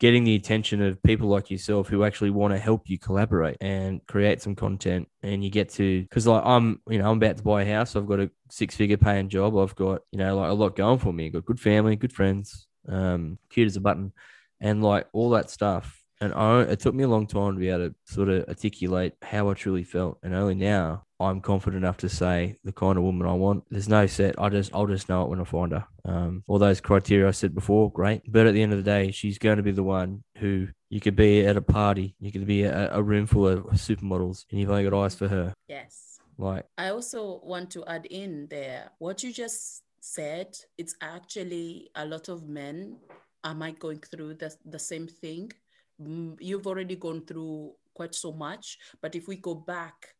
[0.00, 4.04] getting the attention of people like yourself who actually want to help you collaborate and
[4.06, 5.08] create some content.
[5.22, 7.94] And you get to, because like I'm, you know, I'm about to buy a house.
[7.94, 9.56] I've got a six figure paying job.
[9.56, 11.26] I've got, you know, like a lot going for me.
[11.26, 14.12] I've got good family, good friends, um, cute as a button,
[14.60, 16.02] and like all that stuff.
[16.20, 19.14] And I, it took me a long time to be able to sort of articulate
[19.22, 20.18] how I truly felt.
[20.22, 23.64] And only now I'm confident enough to say the kind of woman I want.
[23.70, 24.34] There's no set.
[24.38, 25.86] I just, I'll just know it when I find her.
[26.04, 28.22] Um, all those criteria I said before, great.
[28.26, 31.00] But at the end of the day, she's going to be the one who you
[31.00, 32.16] could be at a party.
[32.20, 35.28] You could be a, a room full of supermodels, and you've only got eyes for
[35.28, 35.54] her.
[35.68, 36.18] Yes.
[36.36, 40.56] Like, I also want to add in there what you just said.
[40.76, 42.96] It's actually a lot of men
[43.44, 45.52] am I going through the, the same thing?
[46.00, 50.13] Mm, You've already gone through quite so much, but if we go back,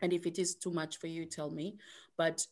[0.00, 1.76] and if it is too much for you, tell me.
[2.16, 2.46] But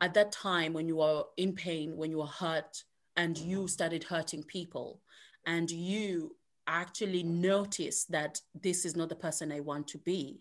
[0.00, 2.82] at that time, when you were in pain, when you were hurt,
[3.16, 5.00] and you started hurting people,
[5.46, 6.36] and you
[6.66, 10.40] actually noticed that this is not the person I want to be,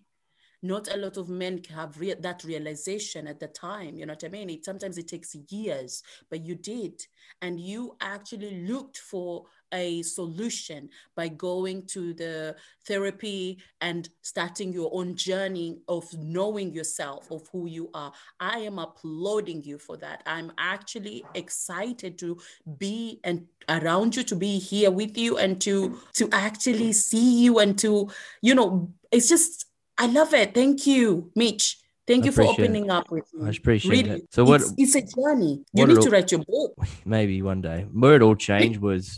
[0.67, 4.23] not a lot of men have rea- that realization at the time you know what
[4.23, 4.49] i mean?
[4.49, 7.05] It sometimes it takes years but you did.
[7.41, 14.89] And you actually looked for a solution by going to the therapy and starting your
[14.93, 18.13] own journey of knowing yourself of who you are.
[18.39, 20.21] I am applauding you for that.
[20.25, 22.37] I'm actually excited to
[22.77, 27.57] be and around you to be here with you and to to actually see you
[27.59, 28.09] and to
[28.41, 29.65] you know it's just
[29.97, 30.53] I love it.
[30.53, 31.77] Thank you, Mitch.
[32.07, 33.47] Thank you for opening up with me.
[33.47, 34.33] I appreciate really, that.
[34.33, 35.63] So what- It's, it's a journey.
[35.73, 36.77] You need to write your book.
[37.05, 37.87] maybe one day.
[37.91, 39.17] Where it all changed was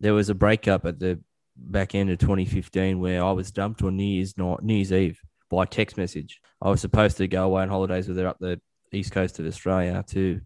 [0.00, 1.20] there was a breakup at the
[1.56, 5.20] back end of 2015 where I was dumped on New Year's night, New Year's Eve.
[5.48, 6.40] by text message.
[6.60, 8.60] I was supposed to go away on holidays with her up the
[8.92, 10.40] east coast of Australia to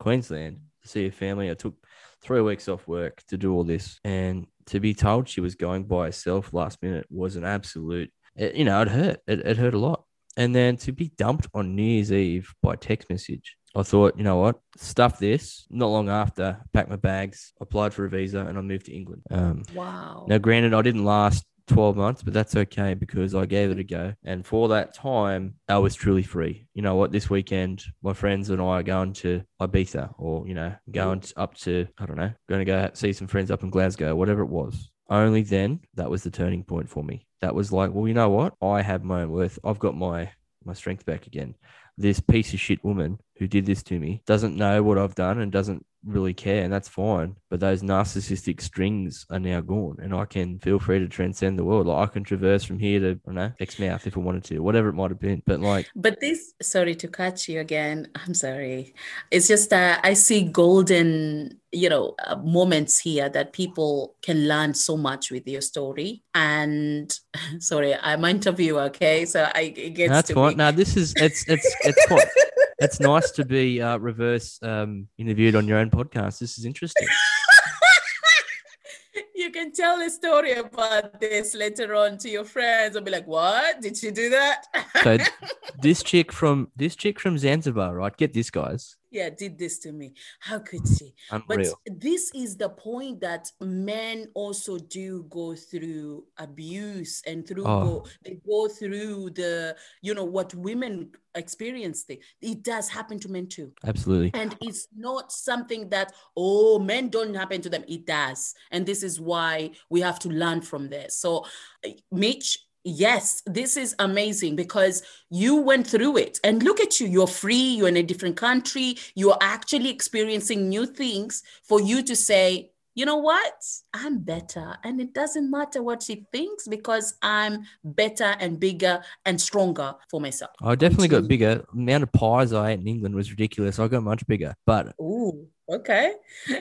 [0.00, 1.50] Queensland to see her family.
[1.50, 1.74] I took
[2.20, 5.84] three weeks off work to do all this, and to be told she was going
[5.84, 8.10] by herself last minute was an absolute.
[8.36, 9.20] It, you know, it hurt.
[9.26, 10.04] It, it hurt a lot.
[10.36, 14.24] And then to be dumped on New Year's Eve by text message, I thought, you
[14.24, 15.66] know what, stuff this.
[15.70, 19.22] Not long after, packed my bags, applied for a visa, and I moved to England.
[19.30, 20.26] Um, Wow.
[20.28, 23.84] now, granted, I didn't last 12 months, but that's okay because I gave it a
[23.84, 24.14] go.
[24.24, 26.68] And for that time, I was truly free.
[26.74, 27.12] You know what?
[27.12, 31.54] This weekend, my friends and I are going to Ibiza or, you know, going up
[31.58, 34.48] to, I don't know, going to go see some friends up in Glasgow, whatever it
[34.50, 34.90] was.
[35.08, 37.26] Only then, that was the turning point for me.
[37.40, 38.54] That was like, well, you know what?
[38.60, 39.58] I have my own worth.
[39.64, 40.32] I've got my
[40.64, 41.54] my strength back again.
[41.96, 45.38] This piece of shit woman who did this to me doesn't know what I've done
[45.38, 47.36] and doesn't really care, and that's fine.
[47.50, 51.64] But those narcissistic strings are now gone, and I can feel free to transcend the
[51.64, 51.86] world.
[51.86, 54.60] Like I can traverse from here to, I don't know, Exmouth if I wanted to,
[54.60, 55.42] whatever it might have been.
[55.46, 58.08] But like, But this, sorry to catch you again.
[58.14, 58.94] I'm sorry.
[59.30, 64.74] It's just that I see golden, you know, uh, moments here that people can learn
[64.74, 66.22] so much with your story.
[66.34, 67.12] And
[67.58, 69.24] sorry, I'm an interviewer, okay?
[69.24, 70.50] So I it gets that's to fine.
[70.50, 70.54] me.
[70.56, 72.26] No, this is it's it's it's quite.
[72.78, 76.40] It's nice to be uh, reverse um, interviewed on your own podcast.
[76.40, 77.08] This is interesting.
[79.34, 83.26] you can tell a story about this later on to your friends and be like,
[83.26, 84.66] "What did she do that?"
[85.02, 85.16] So
[85.80, 88.14] this chick from this chick from Zanzibar, right?
[88.14, 88.96] Get this, guys.
[89.10, 90.14] Yeah, did this to me.
[90.40, 91.14] How could she?
[91.48, 97.82] But this is the point that men also do go through abuse and through Oh.
[97.84, 102.04] go, they go through the you know what women experience.
[102.08, 103.72] It it does happen to men too.
[103.84, 104.30] Absolutely.
[104.34, 107.84] And it's not something that, oh, men don't happen to them.
[107.86, 108.54] It does.
[108.70, 111.18] And this is why we have to learn from this.
[111.18, 111.44] So,
[111.84, 116.38] uh, Mitch, yes, this is amazing because you went through it.
[116.44, 117.08] And look at you.
[117.08, 117.74] You're free.
[117.76, 118.96] You're in a different country.
[119.14, 123.62] You're actually experiencing new things for you to say, you know what?
[123.92, 124.76] I'm better.
[124.82, 130.18] And it doesn't matter what she thinks because I'm better and bigger and stronger for
[130.18, 130.52] myself.
[130.62, 131.56] I definitely got bigger.
[131.56, 133.78] The amount of pies I ate in England was ridiculous.
[133.78, 136.14] I got much bigger, but Ooh, okay.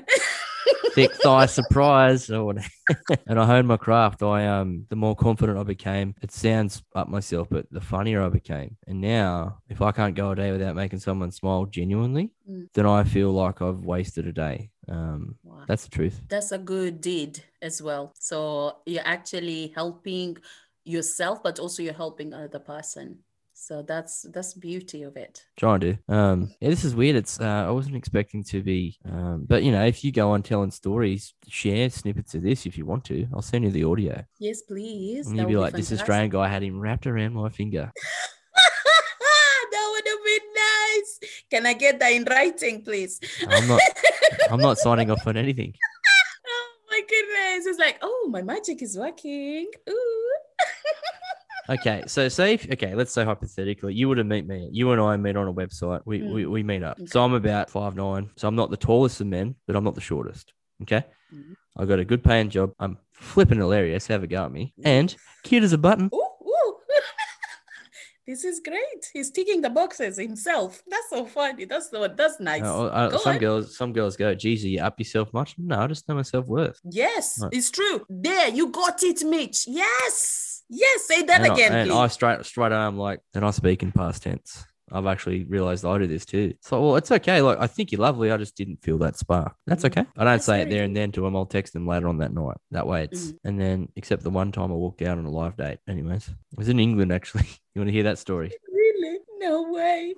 [0.94, 2.68] thick thigh surprise or whatever.
[3.28, 4.24] and I honed my craft.
[4.24, 6.16] I um the more confident I became.
[6.22, 8.78] It sounds up myself, but the funnier I became.
[8.88, 12.70] And now, if I can't go a day without making someone smile genuinely, Mm.
[12.76, 14.70] then I feel like I've wasted a day.
[14.88, 15.64] Um, Wow.
[15.68, 16.22] that's the truth.
[16.28, 18.14] That's a good deed as well.
[18.20, 20.38] So you're actually helping
[20.84, 23.20] yourself, but also you're helping another person.
[23.66, 25.44] So that's that's beauty of it.
[25.58, 25.98] Trying to.
[26.08, 27.16] Um, yeah, this is weird.
[27.16, 29.00] It's uh, I wasn't expecting to be.
[29.04, 32.78] Um, but you know, if you go on telling stories, share snippets of this if
[32.78, 33.28] you want to.
[33.34, 34.24] I'll send you the audio.
[34.38, 35.26] Yes, please.
[35.26, 35.92] And you'd be like, this.
[35.92, 37.92] Australian guy had him wrapped around my finger.
[39.72, 41.20] that would have been nice.
[41.50, 43.20] Can I get that in writing, please?
[43.50, 43.82] I'm not.
[44.52, 45.74] I'm not signing off on anything.
[46.48, 47.66] oh my goodness.
[47.66, 49.72] It's like, oh, my magic is working.
[49.90, 50.32] Ooh.
[51.68, 54.70] Okay, so say if, okay, let's say hypothetically, you were to meet me.
[54.72, 56.02] You and I meet on a website.
[56.06, 56.34] We Mm.
[56.34, 56.98] we, we meet up.
[57.00, 57.08] Okay.
[57.08, 58.30] So I'm about five nine.
[58.36, 60.54] So I'm not the tallest of men, but I'm not the shortest.
[60.84, 61.56] Okay, Mhm.
[61.78, 62.74] I got a good paying job.
[62.80, 64.08] I'm flipping hilarious.
[64.08, 64.74] Have a go at me.
[64.80, 64.86] Mm.
[64.86, 66.10] And cute as a button.
[66.14, 66.78] Ooh, ooh.
[68.28, 69.10] this is great.
[69.14, 70.84] He's ticking the boxes himself.
[70.88, 71.66] That's so funny.
[71.66, 72.62] That's so that's nice.
[72.64, 73.40] Uh, some on.
[73.40, 76.46] girls, some girls go, "Geez, are you up yourself much?" No, I just know myself
[76.46, 76.80] worth.
[76.84, 77.54] Yes, Right.
[77.54, 78.06] it's true.
[78.10, 79.66] There, you got it, Mitch.
[79.68, 81.06] Yes, yes.
[81.08, 81.96] Say that and again, I, and please.
[81.98, 84.66] I straight straight arm like, and I speak in past tense.
[84.92, 86.54] I've actually realized I do this too.
[86.62, 87.42] So, well, it's okay.
[87.42, 88.32] Like, I think you're lovely.
[88.32, 89.56] I just didn't feel that spark.
[89.66, 89.88] That's Mhm.
[89.88, 90.02] okay.
[90.16, 91.36] I don't That's say it there and then to them.
[91.36, 92.58] I'll text them later on that night.
[92.70, 93.38] That way it's, Mhm.
[93.46, 95.80] and then, except the one time I walked out on a live date.
[95.88, 97.48] Anyways, it was in England actually.
[97.74, 98.52] You want to hear that story?
[98.72, 99.20] really?
[99.40, 100.14] No way.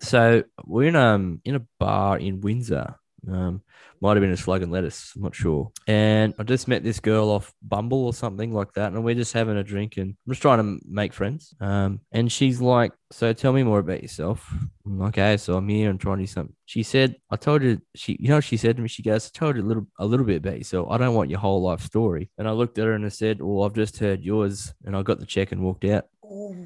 [0.00, 2.94] So we're in um in a bar in Windsor.
[3.30, 3.62] Um,
[4.00, 5.12] might have been a slug and lettuce.
[5.16, 5.70] I'm not sure.
[5.86, 9.32] And I just met this girl off Bumble or something like that, and we're just
[9.32, 11.54] having a drink and I'm just trying to make friends.
[11.60, 14.52] Um, and she's like, "So tell me more about yourself."
[14.86, 16.54] I'm like, okay, so I'm here and trying to do something.
[16.64, 19.30] She said, "I told you." She, you know, what she said to me, she goes,
[19.34, 20.88] "I told you a little, a little bit about yourself.
[20.90, 23.40] I don't want your whole life story." And I looked at her and I said,
[23.42, 26.06] "Well, I've just heard yours," and I got the check and walked out.
[26.24, 26.56] Oh,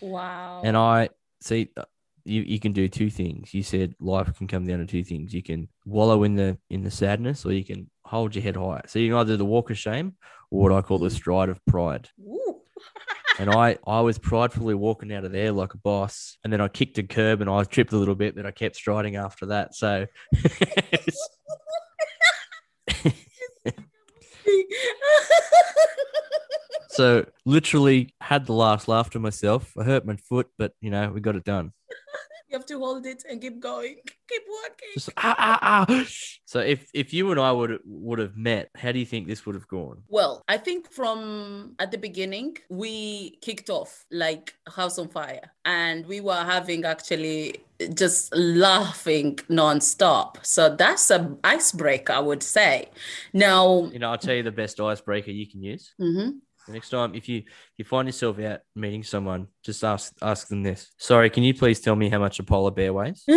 [0.00, 0.60] wow.
[0.64, 1.70] And I see
[2.24, 3.54] you, you can do two things.
[3.54, 5.32] You said life can come down to two things.
[5.32, 8.82] You can wallow in the in the sadness, or you can hold your head high.
[8.86, 10.16] So you can either do the walk of shame
[10.50, 12.08] or what I call the stride of pride.
[13.38, 16.68] And I I was pridefully walking out of there like a boss, and then I
[16.68, 19.74] kicked a curb and I tripped a little bit, but I kept striding after that.
[19.74, 20.06] So
[26.92, 29.72] So literally had the last laugh to myself.
[29.78, 31.72] I hurt my foot, but you know, we got it done.
[32.52, 33.96] You have to hold it and keep going,
[34.28, 34.88] keep working.
[34.92, 36.04] Just ah ah ah.
[36.44, 39.46] So if if you and I would would have met, how do you think this
[39.46, 40.02] would have gone?
[40.08, 46.04] Well, I think from at the beginning, we kicked off like House on Fire, and
[46.06, 47.62] we were having actually
[47.94, 50.36] just laughing nonstop.
[50.44, 52.90] So that's a icebreaker, I would say.
[53.32, 55.94] Now, You know, I'll tell you the best icebreaker you can use.
[55.98, 56.40] mhm.
[56.66, 57.42] The next time, if you
[57.76, 60.92] you find yourself out meeting someone, just ask ask them this.
[60.98, 63.24] Sorry, can you please tell me how much a polar bear weighs?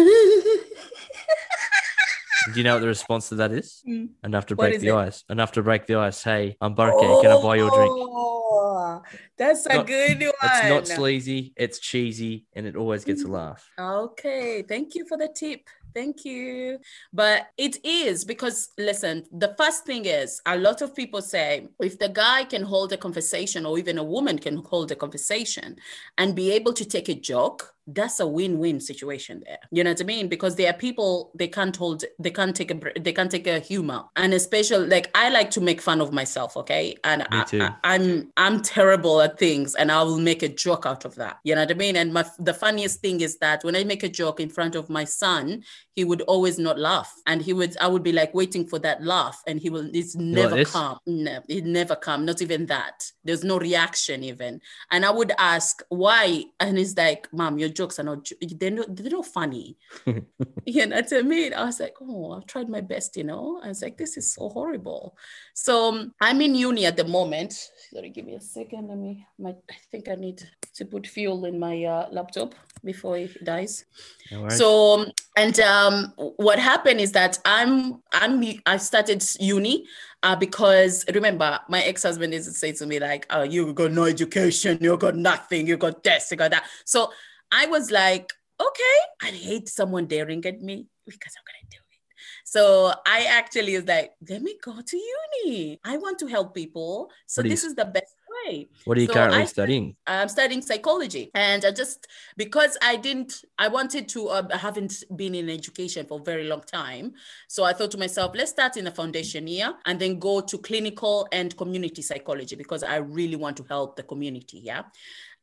[2.54, 3.82] Do you know what the response to that is?
[3.90, 4.10] Mm.
[4.24, 4.94] Enough to break the it?
[4.94, 5.24] ice.
[5.32, 6.22] Enough to break the ice.
[6.22, 7.00] Hey, I'm Barke.
[7.00, 7.92] Can I buy you a drink?
[7.92, 9.02] Oh,
[9.36, 10.32] that's a Not- good one.
[10.44, 11.54] It's not sleazy.
[11.56, 13.32] It's cheesy, and it always gets a Mm.
[13.32, 13.68] laugh.
[13.80, 15.62] Okay, thank you for the tip.
[15.96, 16.80] Thank you.
[17.14, 21.98] But it is because, listen, the first thing is a lot of people say if
[21.98, 25.78] the guy can hold a conversation or even a woman can hold a conversation
[26.18, 29.60] and be able to take a joke, that's a win-win situation there.
[29.72, 30.28] You know what I mean?
[30.28, 33.60] Because there are people they can't hold, they can't take a, they can't take a
[33.60, 36.58] humor, and especially like I like to make fun of myself.
[36.58, 37.62] Okay, and Me I, too.
[37.62, 41.38] I, I'm I'm terrible at things, and I will make a joke out of that.
[41.44, 41.96] You know what I mean?
[41.96, 44.90] And my the funniest thing is that when I make a joke in front of
[44.90, 45.64] my son,
[45.96, 49.04] he would always not laugh, and he would I would be like waiting for that
[49.04, 50.72] laugh, and he will it's never this?
[50.72, 50.98] come.
[51.06, 52.26] No, it never come.
[52.26, 53.12] Not even that.
[53.24, 54.60] There's no reaction even.
[54.90, 58.96] And I would ask why, and he's like, "Mom, your jokes are not they're not
[58.96, 59.78] they're not funny."
[60.66, 61.54] you know what I mean?
[61.54, 64.34] I was like, "Oh, I've tried my best." You know, I was like, "This is
[64.34, 65.18] so horrible."
[65.54, 67.54] So um, I'm in uni at the moment.
[67.94, 68.88] Sorry, give me a second.
[68.88, 69.26] Let me.
[69.38, 70.42] My I think I need
[70.76, 73.86] to put fuel in my uh, laptop before it dies.
[74.32, 74.50] No.
[74.50, 79.86] So um, and um, what happened is that I'm I'm I started uni
[80.24, 83.92] uh, because remember my ex husband used to say to me like, "Oh, you got
[83.92, 87.12] no education, you got nothing, you got this, you got that." So
[87.52, 92.00] I was like, "Okay, I hate someone daring at me because I'm gonna do it."
[92.44, 95.80] So I actually was like, "Let me go to uni.
[95.84, 97.12] I want to help people.
[97.26, 98.14] So you- this is the best
[98.46, 99.96] way." what are you so currently I- studying?
[100.06, 102.06] I'm studying psychology, and I just
[102.38, 104.28] because I didn't, I wanted to.
[104.30, 107.14] Uh, I haven't been in education for a very long time,
[107.48, 110.58] so I thought to myself, let's start in a foundation year and then go to
[110.60, 114.60] clinical and community psychology because I really want to help the community.
[114.60, 114.84] Yeah,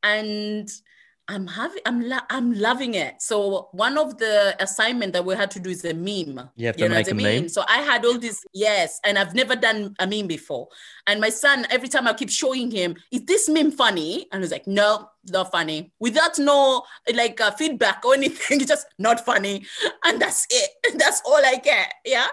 [0.03, 0.69] and.
[1.29, 3.23] I'm having, I'm, lo- I'm loving it.
[3.23, 6.51] So one of the assignment that we had to do is a meme.
[6.57, 7.43] You have to know make a mean?
[7.43, 7.49] meme?
[7.49, 10.69] So I had all this, yes, and I've never done a meme before.
[11.07, 14.27] And my son, every time I keep showing him, is this meme funny?
[14.33, 15.93] And he's like, no, not funny.
[16.01, 16.83] Without no
[17.15, 19.65] like uh, feedback or anything, it's just not funny.
[20.05, 20.71] And that's it.
[20.99, 21.95] That's all I get.
[22.05, 22.27] Yeah.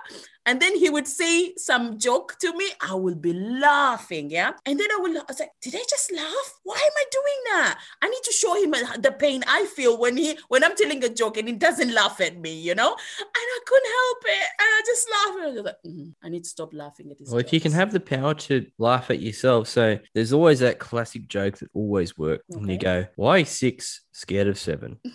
[0.49, 2.65] And then he would say some joke to me.
[2.81, 4.31] I will be laughing.
[4.31, 4.53] Yeah.
[4.65, 6.59] And then I will, I was like, did I just laugh?
[6.63, 7.79] Why am I doing that?
[8.01, 11.03] I need to show him uh, the pain I feel when he, when I'm telling
[11.03, 12.89] a joke and he doesn't laugh at me, you know?
[13.19, 14.47] And I couldn't help it.
[14.59, 15.37] And I just laughed.
[15.37, 17.29] And I was like, "Mhm, I need to stop laughing at this.
[17.29, 20.79] Well, if you can have the power to laugh at yourself, so there's always that
[20.79, 22.43] classic joke that always works.
[22.49, 24.97] And you go, why six scared of seven?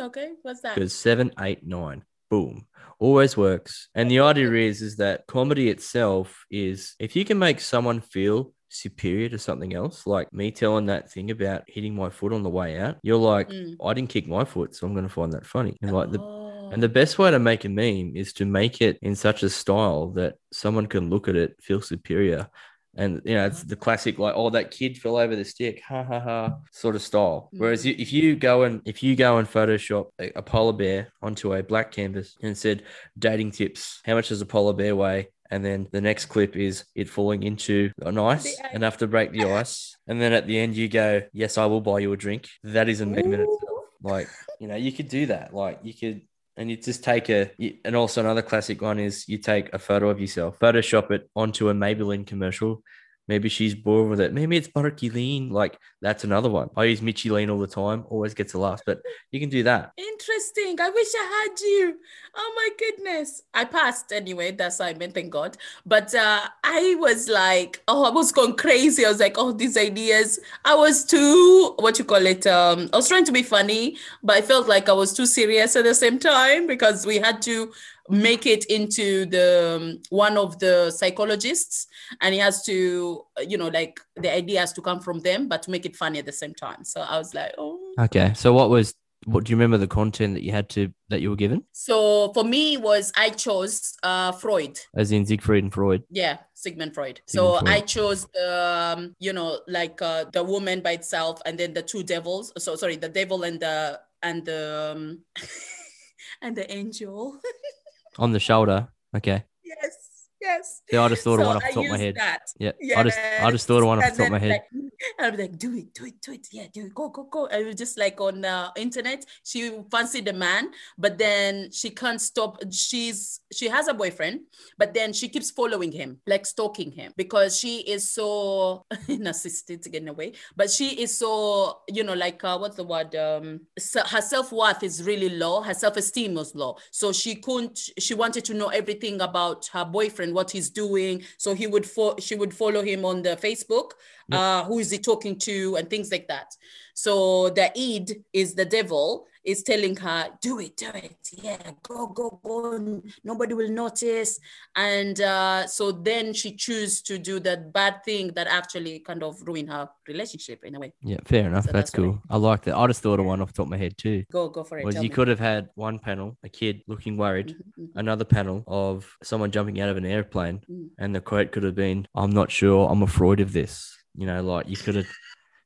[0.00, 0.30] Okay.
[0.42, 0.74] What's that?
[0.74, 2.66] Because seven, eight, nine, boom,
[3.00, 3.88] always works.
[3.94, 8.52] And the idea is, is that comedy itself is if you can make someone feel
[8.68, 12.50] superior to something else, like me telling that thing about hitting my foot on the
[12.50, 13.76] way out, you're like, Mm.
[13.84, 15.76] I didn't kick my foot, so I'm going to find that funny.
[15.82, 16.68] And like the Oh.
[16.72, 19.50] and the best way to make a meme is to make it in such a
[19.50, 22.48] style that someone can look at it, feel superior.
[22.96, 26.02] And you know, it's the classic like, oh, that kid fell over the stick, ha
[26.02, 27.48] ha ha, sort of style.
[27.52, 31.12] Whereas you, if you go and if you go and Photoshop a, a polar bear
[31.22, 32.82] onto a black canvas and said
[33.18, 35.28] dating tips, how much does a polar bear weigh?
[35.50, 38.56] And then the next clip is it falling into an ice.
[38.72, 39.96] enough to break the ice.
[40.10, 42.48] And then at the end you go, Yes, I will buy you a drink.
[42.64, 43.80] That is a meme in itself.
[44.02, 44.28] Like,
[44.58, 45.54] you know, you could do that.
[45.54, 46.22] Like, you could,
[46.56, 47.50] and you just take a,
[47.84, 51.68] and also another classic one is you take a photo of yourself, Photoshop it onto
[51.68, 52.82] a Maybelline commercial.
[53.30, 54.32] Maybe she's bored with it.
[54.32, 55.50] Maybe it's Barky Lean.
[55.50, 56.68] Like, that's another one.
[56.76, 58.98] I use Mitchy Lean all the time, always gets a laugh, but
[59.30, 59.92] you can do that.
[59.96, 60.80] Interesting.
[60.80, 61.96] I wish I had you.
[62.34, 63.42] Oh my goodness.
[63.54, 65.14] I passed anyway, That's how I meant.
[65.14, 65.56] thank God.
[65.86, 69.06] But uh, I was like, oh, I was going crazy.
[69.06, 70.40] I was like, oh, these ideas.
[70.64, 72.48] I was too, what you call it?
[72.48, 75.76] Um, I was trying to be funny, but I felt like I was too serious
[75.76, 77.72] at the same time because we had to
[78.10, 81.86] make it into the um, one of the psychologists
[82.20, 85.62] and he has to you know like the idea has to come from them but
[85.62, 88.32] to make it funny at the same time so i was like oh Okay.
[88.34, 88.94] So, what was
[89.26, 91.64] what do you remember the content that you had to that you were given?
[91.72, 94.78] So for me was I chose uh Freud.
[94.96, 96.04] As in Siegfried and Freud.
[96.10, 97.20] Yeah, Sigmund Freud.
[97.26, 97.68] Sigmund so Freud.
[97.68, 101.82] I chose the um, you know like uh, the woman by itself, and then the
[101.82, 102.52] two devils.
[102.56, 105.18] So sorry, the devil and the and the um,
[106.42, 107.38] and the angel.
[108.18, 108.88] On the shoulder.
[109.16, 109.44] Okay.
[109.64, 109.96] yes,
[110.40, 110.82] yes.
[110.90, 112.14] Yeah, I just thought of So one off the top of my head.
[112.16, 112.40] That.
[112.58, 112.72] Yeah.
[112.96, 114.50] I just I just thought of one off the top of my head.
[114.50, 114.79] Like,
[115.18, 116.48] I'll be like, do it, do it, do it.
[116.52, 116.94] Yeah, do it.
[116.94, 117.48] Go, go, go.
[117.50, 119.24] I was just like on uh, internet.
[119.44, 122.62] She fancied the man, but then she can't stop.
[122.70, 124.40] She's she has a boyfriend,
[124.78, 130.08] but then she keeps following him, like stalking him, because she is so narcissistic in
[130.08, 130.32] a way.
[130.56, 133.14] But she is so, you know, like uh, what's the word?
[133.14, 135.62] Um, so her self worth is really low.
[135.62, 137.78] Her self esteem was low, so she couldn't.
[137.98, 141.22] She wanted to know everything about her boyfriend, what he's doing.
[141.38, 143.92] So he would fo- she would follow him on the Facebook.
[144.32, 146.54] Uh, who is he talking to and things like that.
[146.94, 151.16] So the id is the devil is telling her, do it, do it.
[151.32, 153.00] Yeah, go, go, go.
[153.24, 154.38] Nobody will notice.
[154.76, 159.40] And uh, so then she choose to do that bad thing that actually kind of
[159.48, 160.92] ruin her relationship in a way.
[161.02, 161.64] Yeah, fair enough.
[161.64, 162.22] So that's that's what I- cool.
[162.28, 162.76] I like that.
[162.76, 164.24] I just thought of one off the top of my head too.
[164.30, 164.84] Go, go for it.
[164.84, 165.08] Was you me.
[165.08, 167.88] could have had one panel, a kid looking worried, Mhm, mhm.
[167.96, 170.90] another panel of someone jumping out of an airplane, Mm.
[170.98, 172.90] and the quote could have been, "I'm not sure.
[172.90, 175.06] I'm afraid of this." You know, like you could have.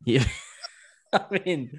[0.05, 0.25] Yeah,
[1.13, 1.71] I mean,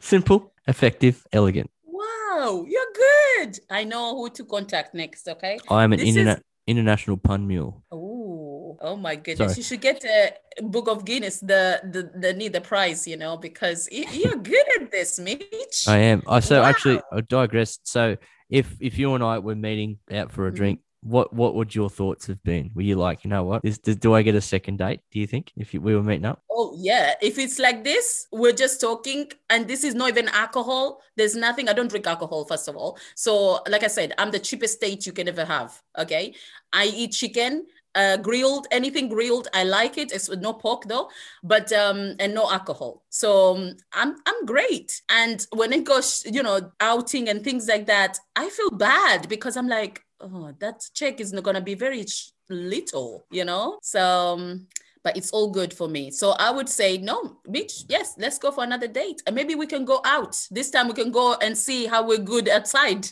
[0.00, 1.70] simple, effective, elegant.
[1.86, 3.58] Wow, you're good.
[3.70, 5.28] I know who to contact next.
[5.28, 5.58] Okay.
[5.70, 7.84] I am an This is- international pun mule.
[7.92, 9.52] Oh, oh my goodness!
[9.52, 9.56] Sorry.
[9.58, 13.36] You should get a book of Guinness the the the need the prize, you know,
[13.36, 15.86] because you're good at this, Mitch.
[15.86, 16.22] I am.
[16.26, 17.78] I so actually I digress.
[17.84, 18.16] So
[18.50, 20.56] if if you and I were meeting out for a Mhm.
[20.56, 22.70] drink, what what would your thoughts have been?
[22.74, 23.64] Were you like, you know what?
[23.64, 25.00] Is, do, do I get a second date?
[25.12, 26.42] Do you think if you, we were meeting up?
[26.50, 31.02] Oh yeah, if it's like this, we're just talking, and this is not even alcohol.
[31.16, 31.68] There's nothing.
[31.68, 32.98] I don't drink alcohol, first of all.
[33.14, 35.80] So, like I said, I'm the cheapest date you can ever have.
[35.98, 36.34] Okay,
[36.72, 39.48] I eat chicken, uh, grilled, anything grilled.
[39.54, 40.12] I like it.
[40.12, 41.10] It's with no pork though,
[41.42, 43.02] but um, and no alcohol.
[43.10, 45.02] So um, I'm I'm great.
[45.08, 49.56] And when it goes, you know, outing and things like that, I feel bad because
[49.56, 52.04] I'm like, oh, that check is not gonna be very
[52.48, 53.78] little, you know.
[53.82, 54.00] So.
[54.00, 54.66] Um,
[55.04, 56.10] but it's all good for me.
[56.10, 59.22] So I would say, no, bitch, yes, let's go for another date.
[59.26, 60.48] And maybe we can go out.
[60.50, 63.06] This time we can go and see how we're good outside.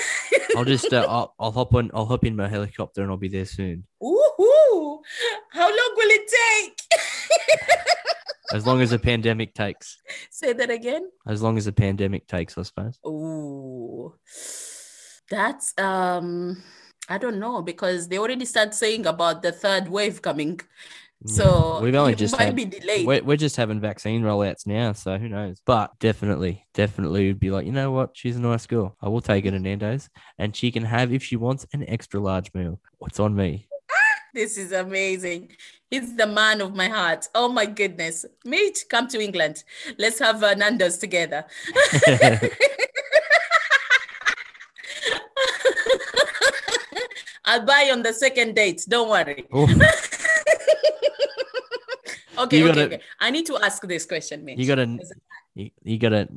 [0.56, 3.28] I'll just uh, I'll, I'll hop on I'll hop in my helicopter and I'll be
[3.28, 3.84] there soon.
[4.02, 5.00] Woohoo!
[5.50, 6.30] How long will it
[6.66, 6.80] take?
[8.54, 9.98] As long as the pandemic takes.
[10.30, 11.10] Say that again.
[11.26, 12.98] As long as the pandemic takes, I suppose.
[13.06, 14.14] Ooh,
[15.30, 16.62] that's um,
[17.08, 20.60] I don't know because they already start saying about the third wave coming.
[21.26, 21.34] Yeah.
[21.34, 23.06] So we've only just might had, be delayed.
[23.06, 25.60] we're, we're just having vaccine rollouts now, so who knows?
[25.64, 28.10] But definitely, definitely would be like, you know what?
[28.14, 28.96] She's a nice girl.
[29.00, 32.20] I will take her to Nando's, and she can have if she wants an extra
[32.20, 32.78] large meal.
[32.98, 33.68] What's on me?
[34.34, 35.52] This is amazing.
[35.90, 37.28] He's the man of my heart.
[37.36, 38.26] Oh my goodness.
[38.44, 39.62] Meet, come to England.
[39.96, 41.44] Let's have uh, Nando's together.
[47.44, 48.84] I'll buy on the second date.
[48.88, 49.46] Don't worry.
[49.52, 49.66] Oh,
[52.36, 53.02] Okay, You okay, gotta- okay.
[53.20, 54.58] I need to ask this question, Mitch.
[54.58, 54.98] you gotta,
[55.54, 56.28] you, you gotta.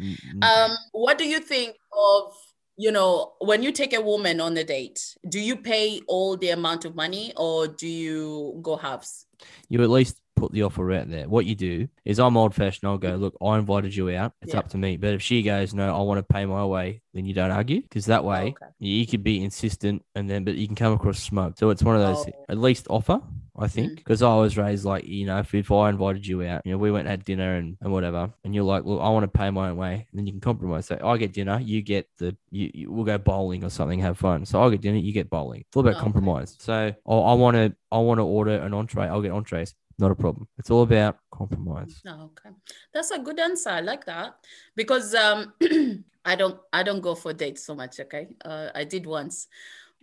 [0.44, 2.34] Um, what do you think of,
[2.78, 6.52] you know, when you take a woman on a date, do you pay all the
[6.52, 9.26] amount of money or do you go halves?
[9.70, 11.28] you at least put the offer out there.
[11.28, 12.88] What you do is I'm old fashioned.
[12.88, 14.34] I'll go, look, I invited you out.
[14.42, 14.60] It's Yeah.
[14.60, 14.96] up to me.
[14.98, 17.82] But if she goes, no, I want to pay my way, then you don't argue
[17.82, 18.72] because that way okay.
[18.80, 21.58] you could be insistent and then, but you can come across smug.
[21.58, 22.46] So it's one of those, Oh.
[22.50, 23.20] at least offer,
[23.58, 23.96] I think, Mm.
[23.96, 26.78] because I was raised like, you know, if, if I invited you out, you know,
[26.78, 29.28] we went and had dinner and, and whatever, and you're like, look, I want to
[29.40, 30.08] pay my own way.
[30.12, 30.86] And then you can compromise.
[30.86, 34.18] So I get dinner, you get the, you, you we'll go bowling or something, have
[34.20, 34.46] fun.
[34.46, 35.62] So I get dinner, you get bowling.
[35.62, 36.04] It's all about Okay.
[36.04, 36.56] compromise.
[36.60, 39.08] So oh, I want to, I want to order an entree.
[39.08, 39.74] I'll get entrees.
[40.00, 40.48] Not a problem.
[40.58, 42.02] It's all about compromise.
[42.08, 42.56] Oh, okay.
[42.94, 43.70] That's a good answer.
[43.70, 44.36] I like that
[44.76, 45.54] because um
[46.26, 48.28] I don't I don't go for dates so much, okay?
[48.46, 49.48] Uh, I did once.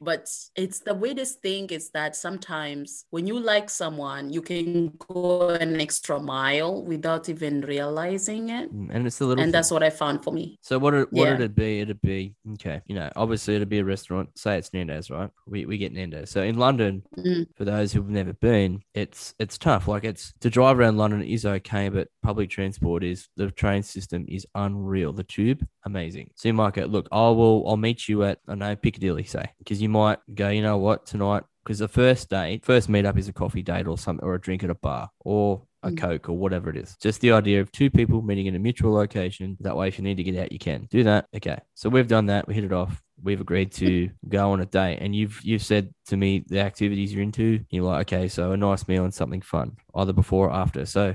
[0.00, 5.50] But it's the weirdest thing is that sometimes when you like someone, you can go
[5.50, 8.74] an extra mile without even realizing it.
[8.74, 9.52] Mm, And it's the little And things.
[9.52, 10.58] that's what I found for me.
[10.62, 11.32] So what it, what Yeah.
[11.32, 11.80] would it be?
[11.80, 12.80] It'd be okay.
[12.86, 14.30] You know, obviously it'd be a restaurant.
[14.36, 15.30] Say it's Nando's, right?
[15.46, 16.30] We, we get Nando's.
[16.30, 17.46] So in London, Mm.
[17.56, 19.88] for those who've never been, it's it's tough.
[19.88, 24.24] Like it's to drive around London is okay, but public transport is the train system
[24.28, 25.12] is unreal.
[25.12, 26.30] The tube, amazing.
[26.34, 29.44] So you might go, look, I will I'll meet you at I know Piccadilly, say,
[29.58, 31.44] because you might go, you know what, tonight.
[31.64, 34.62] Because the first date, first meetup is a coffee date or something, or a drink
[34.62, 35.98] at a bar, or a Mm.
[35.98, 36.96] Coke or whatever it is.
[37.00, 39.56] Just the idea of two people meeting in a mutual location.
[39.60, 41.26] That way, if you need to get out, you can do that.
[41.36, 41.58] Okay.
[41.74, 42.48] So we've done that.
[42.48, 43.02] We hit it off.
[43.22, 44.98] We've agreed to go on a date.
[45.00, 47.60] And you've you've said to me the activities you're into.
[47.70, 50.86] You're like, okay, so a nice meal and something fun, either before or after.
[50.86, 51.14] So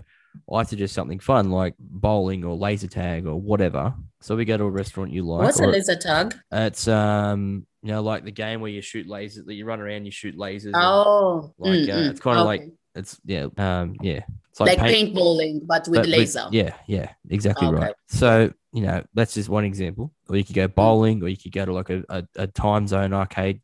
[0.51, 3.93] I suggest something fun like bowling or laser tag or whatever.
[4.21, 5.45] So we go to a restaurant you like.
[5.45, 6.35] What's a laser tag?
[6.51, 10.05] it's um you know like the game where you shoot lasers that you run around
[10.05, 14.21] you shoot lasers Oh, like, mm, uh, mm, it's kinda like it's yeah um yeah
[14.49, 16.45] it's like, paint- paintballing, but with but laser.
[16.51, 17.77] yeah yeah exactly Okay.
[17.77, 21.37] right so you know that's just one example or you could go bowling or you
[21.37, 23.61] could go to like a, a, a Timezone arcade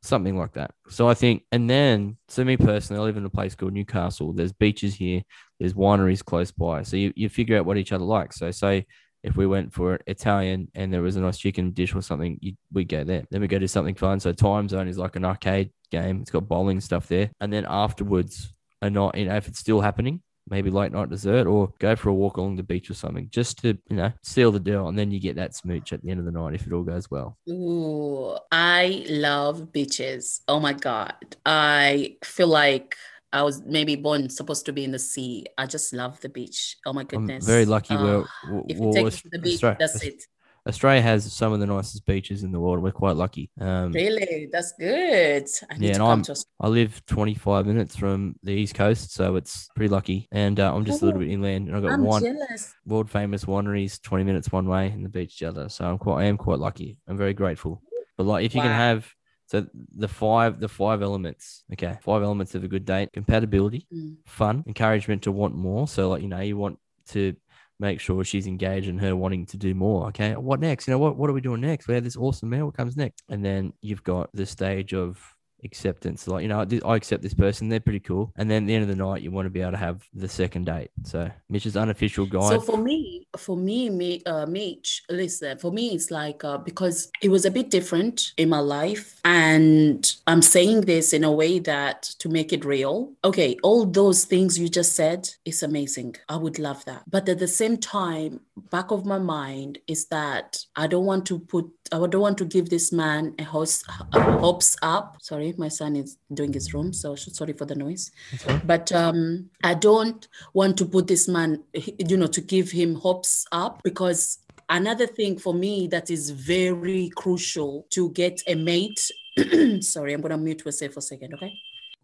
[0.00, 3.30] something like that so i think and then so me personally i live in a
[3.30, 5.22] place called newcastle there's beaches here
[5.58, 8.86] there's wineries close by so you, you figure out what each other likes so say
[9.22, 12.54] if we went for Italian and there was a nice chicken dish or something, you,
[12.72, 13.24] we go there.
[13.30, 14.20] Then we go to something fun.
[14.20, 16.20] So Timezone is like an arcade game.
[16.20, 17.30] It's got bowling stuff there.
[17.40, 21.46] And then afterwards, a night, you know, if it's still happening, maybe late night dessert
[21.46, 24.52] or go for a walk along the beach or something, just to you know seal
[24.52, 24.88] the deal.
[24.88, 26.84] And then you get that smooch at the end of the night if it all
[26.84, 27.36] goes well.
[27.50, 30.42] Ooh, I love beaches.
[30.46, 31.16] Oh my God.
[31.44, 32.96] I feel like
[33.32, 35.44] I was maybe born supposed to be in the sea.
[35.58, 36.76] I just love the beach.
[36.86, 37.44] Oh my goodness.
[37.44, 37.94] I'm very lucky.
[37.94, 40.22] Ah, we're, if you take to the beach, Australia, that's it.
[40.66, 42.82] Australia has some of the nicest beaches in the world.
[42.82, 43.50] We're quite lucky.
[43.60, 44.48] Um, Really?
[44.52, 45.46] That's good.
[45.70, 49.12] I need Yeah, to and come I'm- I live 25 minutes from the east coast,
[49.12, 50.26] so it's pretty lucky.
[50.32, 52.74] And uh, I'm just a little bit inland, and I've got I'm one jealous.
[52.84, 55.68] world famous wineries 20 minutes one way and the beach the other.
[55.68, 56.98] So I'm quite, I am quite lucky.
[57.06, 57.80] I'm very grateful.
[58.16, 59.06] But like, if you can have
[59.48, 64.16] so the five, the five elements, okay, five elements of a good date: compatibility, Mm.
[64.26, 65.88] fun, encouragement to want more.
[65.88, 66.78] So like, you know, you want
[67.08, 67.34] to
[67.80, 70.08] make sure she's engaged and her wanting to do more.
[70.08, 70.86] Okay, what next?
[70.86, 71.88] You know, what what are we doing next?
[71.88, 72.66] We had this awesome meal.
[72.66, 73.22] What comes next?
[73.28, 75.18] And then you've got the stage of
[75.64, 76.26] acceptance.
[76.28, 77.68] Like, you know, I accept this person.
[77.68, 78.32] They're pretty cool.
[78.36, 80.06] And then at the end of the night, you want to be able to have
[80.14, 80.90] the second date.
[81.04, 82.48] So Mitch's unofficial guide.
[82.48, 87.10] So for me, for me, me, uh, Mitch, listen, for me, it's like uh, because
[87.22, 91.58] it was a bit different in my life, and I'm saying this in a way
[91.60, 93.12] that to make it real.
[93.24, 96.16] Okay, all those things you just said is amazing.
[96.28, 98.40] I would love that, but at the same time,
[98.70, 101.70] back of my mind is that I don't want to put.
[101.92, 105.18] I don't want to give this man a host a hopes up.
[105.22, 108.10] Sorry, my son is doing his room, so sorry for the noise.
[108.44, 108.64] That's.
[108.64, 113.46] But um, I don't want to put this man, you know, to give him hopes
[113.52, 114.38] up because
[114.68, 119.10] another thing for me that is very crucial to get a mate.
[119.80, 121.54] Sorry, I'm gonna mute myself for a second, okay?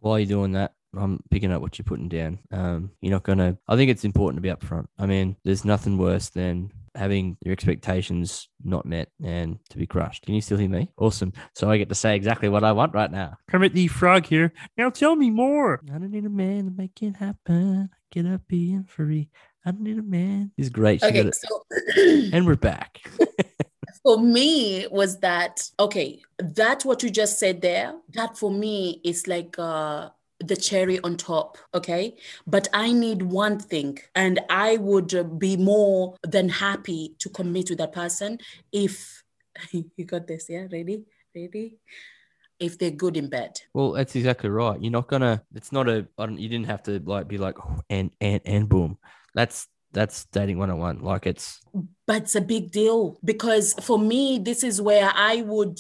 [0.05, 2.39] while you're doing that, I'm picking up what you're putting down.
[2.53, 3.57] Um, you're not gonna.
[3.67, 4.87] I think it's important to be upfront.
[4.99, 10.27] I mean, there's nothing worse than having your expectations not met and to be crushed.
[10.27, 10.91] Can you still hear me?
[10.97, 11.33] Awesome.
[11.55, 13.37] So I get to say exactly what I want right now.
[13.51, 14.53] Kermit the Frog here.
[14.77, 15.81] Now tell me more.
[15.93, 17.91] I don't need a man to make it happen.
[18.13, 19.29] Get up being free.
[19.65, 20.53] I don't need a man.
[20.57, 21.01] He's great.
[21.01, 21.65] She Okay, so
[22.33, 23.01] And we're back.
[24.03, 29.27] for me was that okay that what you just said there that for me is
[29.27, 30.11] like uh
[30.47, 32.17] the cherry on top okay
[32.47, 37.67] but i need one thing and i would uh, be more than happy to commit
[37.67, 38.39] to that person
[38.73, 39.23] if
[39.73, 41.77] you got this yeah ready ready
[42.61, 44.81] if they're good in bed Well, that's exactly right.
[44.81, 45.43] You're not gonna.
[45.55, 46.07] It's not a.
[46.19, 48.99] I don't, you didn't have to like be like oh, and and and boom.
[49.35, 50.99] That's that's dating one on one.
[51.01, 51.61] Like it's
[52.07, 55.79] but it's a big deal because for me this is where i would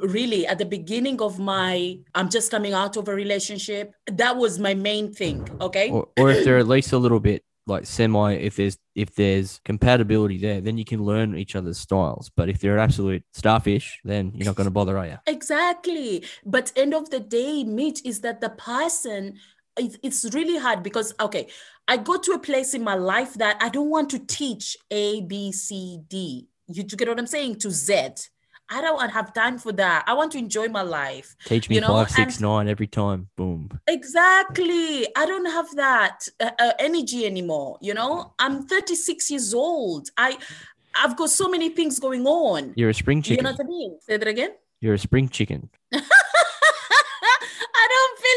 [0.00, 4.58] really at the beginning of my i'm just coming out of a relationship that was
[4.58, 5.90] my main thing okay?
[5.90, 9.60] Or, or if they're at least a little bit like semi if there's if there's
[9.64, 12.30] compatibility there then you can learn each other's styles.
[12.36, 16.24] But if they're an absolute starfish then you're not going to bother are you exactly.
[16.44, 19.38] But end of the day mitch is that the person
[19.76, 21.46] it's really hard because okay
[21.88, 25.22] i go to a place in my life that i don't want to teach a
[25.22, 28.08] b c d you do get what i'm saying to z
[28.70, 31.80] i don't have time for that i want to enjoy my life teach me You
[31.80, 35.06] know, five six and- nine every time boom Exactly.
[35.16, 37.78] I don't have that uh, uh, energy anymore.
[37.80, 40.08] You know, I'm 36 years old.
[40.16, 40.38] I,
[40.94, 42.72] I've got so many things going on.
[42.76, 43.98] you're a spring You chicken know what I mean?
[44.00, 44.50] Say that again.
[44.80, 45.81] you're a spring chicken I don't feel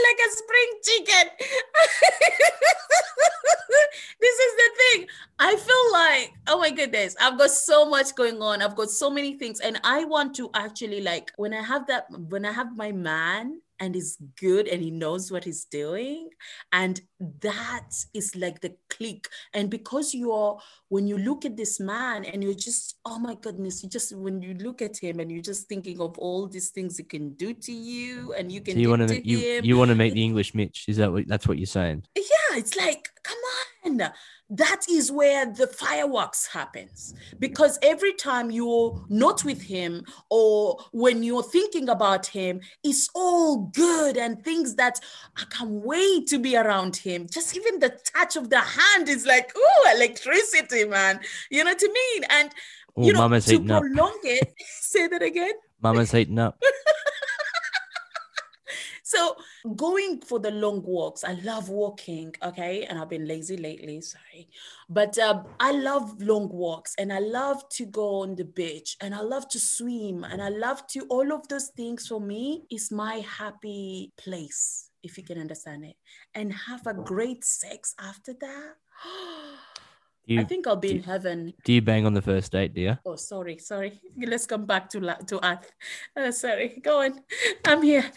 [0.03, 1.25] like a spring chicken.
[4.19, 5.07] this is the thing.
[5.39, 8.61] I feel like, oh my goodness, I've got so much going on.
[8.61, 9.59] I've got so many things.
[9.59, 13.61] And I want to actually like when I have that, when I have my man,
[13.80, 16.30] and is good and he knows what he's doing
[16.71, 17.01] and
[17.41, 20.57] that is like the click and because you're
[20.89, 24.41] when you look at this man and you're just oh my goodness you just when
[24.41, 27.53] you look at him and you're just thinking of all these things he can do
[27.53, 30.13] to you and you can So you want to you, him you want to meet
[30.13, 30.86] the English Mitch?
[30.88, 32.03] Is that what that's what you're saying?
[32.15, 33.74] yeah it's like come on
[34.49, 37.13] that is where the fireworks happens.
[37.39, 43.71] Because every time you're not with him or when you're thinking about him it's all
[43.73, 44.99] good and things that
[45.38, 47.27] i can't wait to be around him.
[47.31, 51.19] Just even the touch of the hand is like oh electricity man.
[51.49, 52.23] You know what i mean?
[52.29, 52.49] And
[52.97, 53.81] Oh, you know mama's to heating up.
[53.81, 55.51] prolong it say that again.
[55.81, 56.57] Mama's heating up.
[59.05, 59.35] So
[59.75, 62.33] going for the long walks, I love walking.
[62.41, 64.01] Okay, and I've been lazy lately.
[64.01, 64.49] Sorry,
[64.89, 69.13] but um, I love long walks, and I love to go on the beach, and
[69.13, 72.07] I love to swim, and I love to all of those things.
[72.07, 75.97] For me, is my happy place, if you can understand it,
[76.33, 78.73] and have a great sex after that.
[80.28, 81.53] You I think I'll be in you- heaven.
[81.63, 82.99] do you bang on the first date, dear?
[83.05, 83.99] Oh, sorry, sorry.
[84.17, 85.71] Let's come back to la- to earth.
[86.17, 87.19] Uh, sorry, go on.
[87.65, 88.05] I'm here.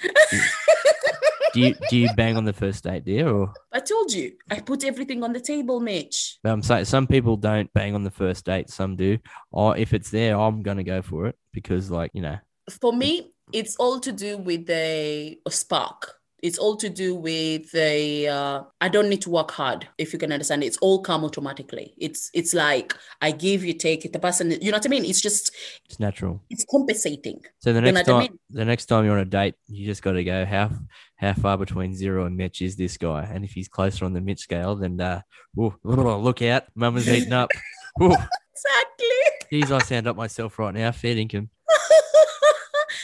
[1.54, 3.26] Do you do you bang on the first date, dear?
[3.26, 6.38] Or I told you, I put everything on the table, Mitch.
[6.42, 9.16] but I'm saying some people don't bang on the first date, some do.
[9.50, 12.36] Or if it's there, I'm gonna go for it because, like, you know,
[12.82, 16.16] For me, it's all to do with the spark.
[16.42, 18.28] It's all to do with the.
[18.28, 20.62] Uh, I don't need to work hard, if you can understand.
[20.62, 21.94] It's all come automatically.
[21.98, 24.12] It's it's like I give, you take it.
[24.12, 25.04] The person, you know what I mean.
[25.04, 25.50] It's just
[25.84, 26.40] it's natural.
[26.50, 27.40] it's compensating.
[27.58, 28.38] So the You know next I time, mean?
[28.50, 30.70] the next time you're on a date, you just got to go how
[31.16, 34.20] how far between zero and Mitch is this guy, and if he's closer on the
[34.20, 35.22] Mitch scale, then uh,
[35.58, 37.50] ooh, look out, Mama's eating up.
[38.00, 39.06] Exactly.
[39.50, 41.48] geez, I sound up myself right now, fair dinkum.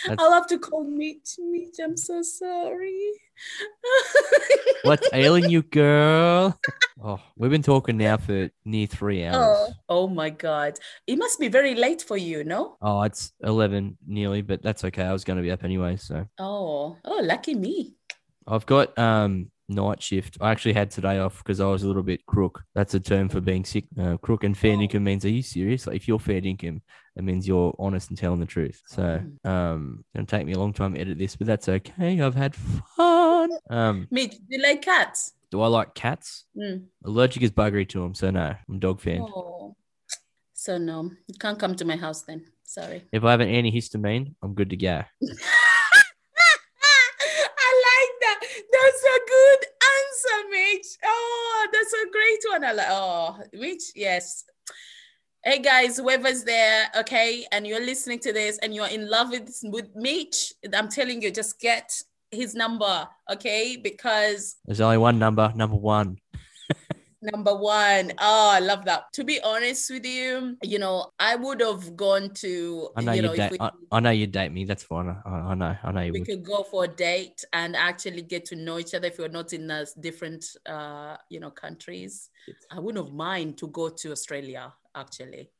[0.06, 1.36] That's- I'll have to call Mitch.
[1.38, 1.74] meet.
[1.82, 3.12] I'm so sorry.
[4.82, 6.58] What's ailing you, girl?
[7.06, 9.36] Oh, we've been talking now for near three hours.
[9.36, 10.78] Oh, oh my God.
[11.06, 12.78] It must be very late for you, no?
[12.80, 15.02] Oh, it's eleven nearly, but that's okay.
[15.02, 17.94] I was going to be up anyway, so Oh, oh, lucky me.
[18.46, 20.36] I've got um night shift.
[20.40, 22.62] I actually had today off because I was a little bit crook.
[22.74, 23.84] That's a term for being sick.
[23.98, 24.78] Uh, crook and fair Oh.
[24.78, 25.86] dinkum means are you serious?
[25.86, 26.80] Like if you're fair dinkum,
[27.16, 28.82] it means you're honest and telling the truth.
[28.86, 29.48] So Mm.
[29.50, 32.20] um, gonna take me a long time to edit this, but that's okay.
[32.20, 33.50] I've had fun.
[33.70, 35.32] Um, Mitch, do you like cats?
[35.50, 36.46] do I like cats?
[36.56, 36.86] Mm.
[37.04, 38.56] Allergic is buggery to them, so no.
[38.68, 39.20] I'm a dog fan.
[39.22, 39.76] Oh.
[40.54, 42.44] So no, you can't come to my house then.
[42.64, 43.04] Sorry.
[43.12, 45.04] If I have an antihistamine, I'm good to go.
[47.56, 48.38] I like that.
[48.72, 49.60] That's a good
[51.04, 52.64] Oh, that's a great one.
[52.64, 52.86] I like.
[52.90, 54.44] Oh, Mitch, yes.
[55.44, 59.54] Hey guys, whoever's there, okay, and you're listening to this and you're in love with
[59.64, 61.92] with Mitch, I'm telling you, just get
[62.30, 63.76] his number, okay?
[63.76, 66.16] Because There's only one number, number one.
[67.32, 68.12] Number one.
[68.18, 69.10] Oh, I love that.
[69.14, 73.22] To be honest with you, you know, I would have gone to, I know you
[73.22, 74.64] know, we, I, I know you date me.
[74.66, 75.08] That's fine.
[75.08, 75.74] I, I know.
[75.82, 76.28] I know you we would.
[76.28, 79.54] could go for a date and actually get to know each other if we're not
[79.54, 82.28] in uh, different, uh, you know, countries.
[82.70, 85.50] I wouldn't have mind to go to Australia actually,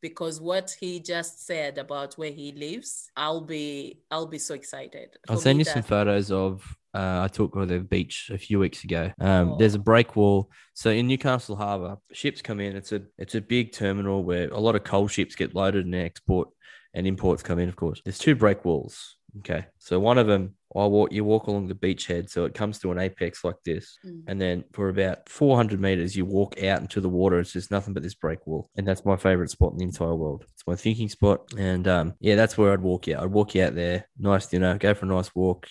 [0.00, 5.16] because what he just said about where he lives, I'll be, I'll be so excited.
[5.28, 6.76] I'll send you some photos of.
[6.92, 9.12] Uh, I took on the beach a few weeks ago.
[9.20, 10.50] Um, There's a break wall.
[10.74, 12.74] So in Newcastle Harbour, ships come in.
[12.74, 15.94] It's a it's a big terminal where a lot of coal ships get loaded and
[15.94, 16.48] export
[16.92, 17.68] and imports come in.
[17.68, 19.16] Of course, there's two break walls.
[19.38, 21.12] Okay, so one of them, I walk.
[21.12, 24.22] You walk along the beachhead, so it comes to an apex like this, Mm.
[24.28, 27.38] and then for about 400 meters, you walk out into the water.
[27.40, 30.14] It's just nothing but this break wall, and that's my favorite spot in the entire
[30.14, 30.44] world.
[30.52, 33.22] It's my thinking spot, and um, yeah, that's where I'd walk out.
[33.22, 35.66] I'd walk out there, nice dinner, go for a nice walk,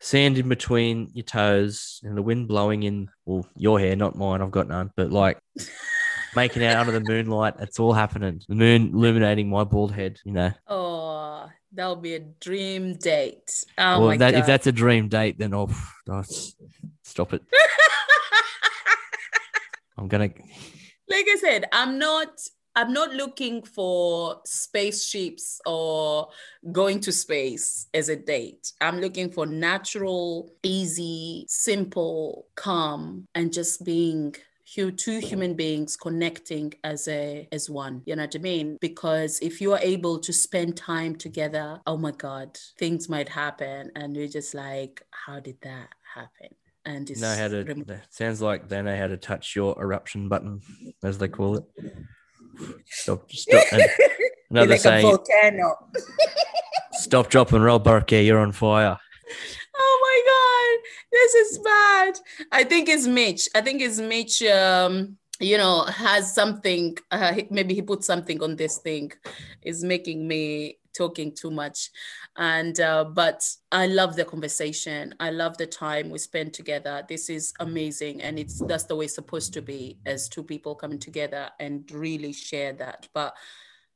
[0.00, 3.08] sand in between your toes, and the wind blowing in.
[3.24, 4.42] Well, your hair, not mine.
[4.42, 5.38] I've got none, but like.
[6.34, 8.42] Making out under the moonlight, it's all happening.
[8.46, 10.52] The moon illuminating my bald head, you know.
[10.68, 13.64] Oh, that'll be a dream date.
[13.78, 14.40] Oh well, my that, god!
[14.40, 15.68] if that's a dream date, then oh,
[17.02, 17.42] stop it.
[19.98, 20.30] I'm gonna.
[21.08, 22.28] like I said, I'm not
[22.76, 26.28] I'm not looking for spaceships or
[26.72, 28.70] going to space as a date.
[28.82, 34.34] I'm looking for natural, easy, simple, calm, and just being
[34.90, 39.60] two human beings connecting as a as one you know what i mean because if
[39.60, 44.26] you are able to spend time together oh my god things might happen and you're
[44.26, 46.48] just like how did that happen
[46.86, 47.64] and it's know how to.
[47.64, 50.60] rem- Sounds like they know how to touch your eruption button,
[51.02, 51.64] as they call it.
[52.86, 53.64] Stop, stop,
[54.50, 55.02] another like saying.
[55.02, 55.74] volcano
[56.92, 57.82] Stop, drop, and roll.
[58.08, 58.98] You're on fire.
[61.12, 62.18] This is bad.
[62.52, 63.48] I think it's Mitch.
[63.54, 64.42] I think it's Mitch.
[64.42, 66.96] Um, you know, has something.
[67.10, 69.12] Uh, maybe he put something on this thing.
[69.62, 71.90] Is making me talking too much
[72.36, 77.28] and uh, but i love the conversation i love the time we spend together this
[77.28, 80.98] is amazing and it's that's the way it's supposed to be as two people coming
[80.98, 83.34] together and really share that but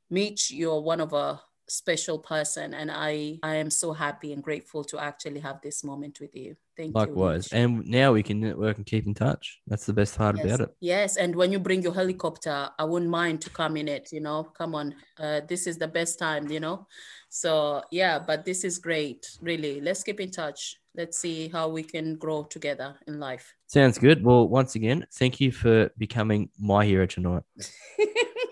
[0.09, 1.41] mitch you're one of a
[1.71, 6.19] special person and i i am so happy and grateful to actually have this moment
[6.19, 6.53] with you.
[6.75, 6.99] Thank you.
[6.99, 7.49] likewise.
[7.51, 9.61] you, and now we can network and keep in touch.
[9.67, 10.45] That's the best part yes.
[10.45, 10.69] about it.
[10.81, 14.19] Yes and when you bring your helicopter i wouldn't mind to come in it you
[14.19, 14.43] know.
[14.57, 16.87] Come on uh, this is the best time you know.
[17.29, 19.79] So yeah but this is great really.
[19.79, 20.75] Let's keep in touch.
[20.93, 23.53] Let's see how we can grow together in life.
[23.67, 24.25] Sounds good.
[24.25, 27.43] Well once again thank you for becoming my hero tonight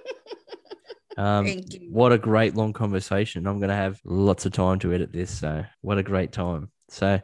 [1.20, 1.90] Um, Thank you.
[1.92, 3.46] What a great long conversation.
[3.46, 5.30] I'm going to have lots of time to edit this.
[5.30, 6.72] So, what a great time.
[6.88, 7.20] So,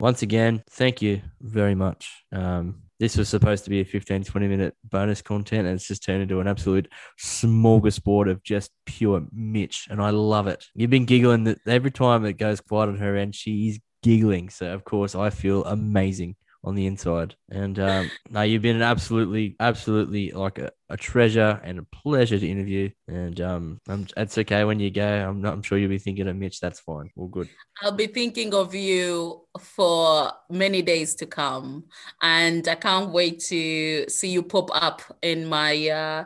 [0.00, 2.10] once again, thank you very much.
[2.32, 6.02] Um, this was supposed to be a 15, 20 minute bonus content, and it's just
[6.02, 6.88] turned into an absolute
[7.22, 9.86] smorgasbord of just pure Mitch.
[9.88, 10.66] And I love it.
[10.74, 14.48] You've been giggling that every time it goes quiet on her end, she's giggling.
[14.48, 16.34] So, of course, I feel amazing
[16.66, 17.36] on the inside.
[17.48, 22.38] And um, no, you've been an absolutely, absolutely like a, a treasure and a pleasure
[22.38, 22.90] to interview.
[23.06, 25.06] And um, I'm, it's okay when you go.
[25.06, 25.54] I'm not.
[25.54, 26.60] I'm sure you'll be thinking of Mitch.
[26.60, 27.10] That's fine.
[27.16, 27.48] All good.
[27.82, 31.84] I'll be thinking of you for many days to come,
[32.20, 36.24] and I can't wait to see you pop up in my, uh,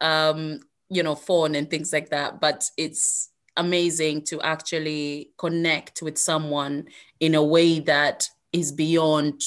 [0.00, 2.40] um, you know, phone and things like that.
[2.40, 6.86] But it's amazing to actually connect with someone
[7.18, 9.42] in a way that is beyond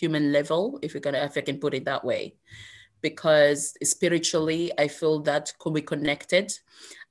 [0.00, 2.34] human level, if you're gonna, if I can put it that way,
[3.00, 6.52] because spiritually, I feel that could be connected.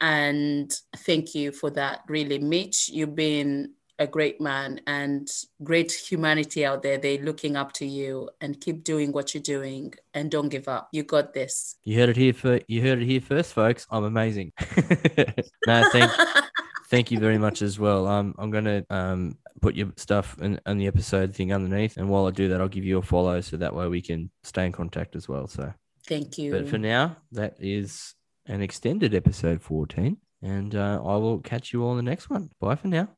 [0.01, 2.89] And thank you for that, really, Mitch.
[2.89, 5.29] You've been a great man and
[5.63, 6.97] great humanity out there.
[6.97, 10.89] They're looking up to you and keep doing what you're doing and don't give up.
[10.91, 11.75] You got this.
[11.83, 13.85] You heard it here for you heard it here first, folks.
[13.91, 14.51] I'm amazing.
[15.67, 16.11] no, thank
[16.93, 18.05] thank you very much as well.
[18.07, 22.27] Um, I'm gonna um put your stuff in, in the episode thing underneath, and while
[22.27, 24.71] I do that, I'll give you a follow so that way we can stay in
[24.71, 25.47] contact as well.
[25.47, 25.73] So
[26.07, 26.51] thank you.
[26.51, 28.13] But for now, that is
[28.45, 32.51] an extended episode 14, and uh, I will catch you all in the next one.
[32.59, 33.09] Bye for now.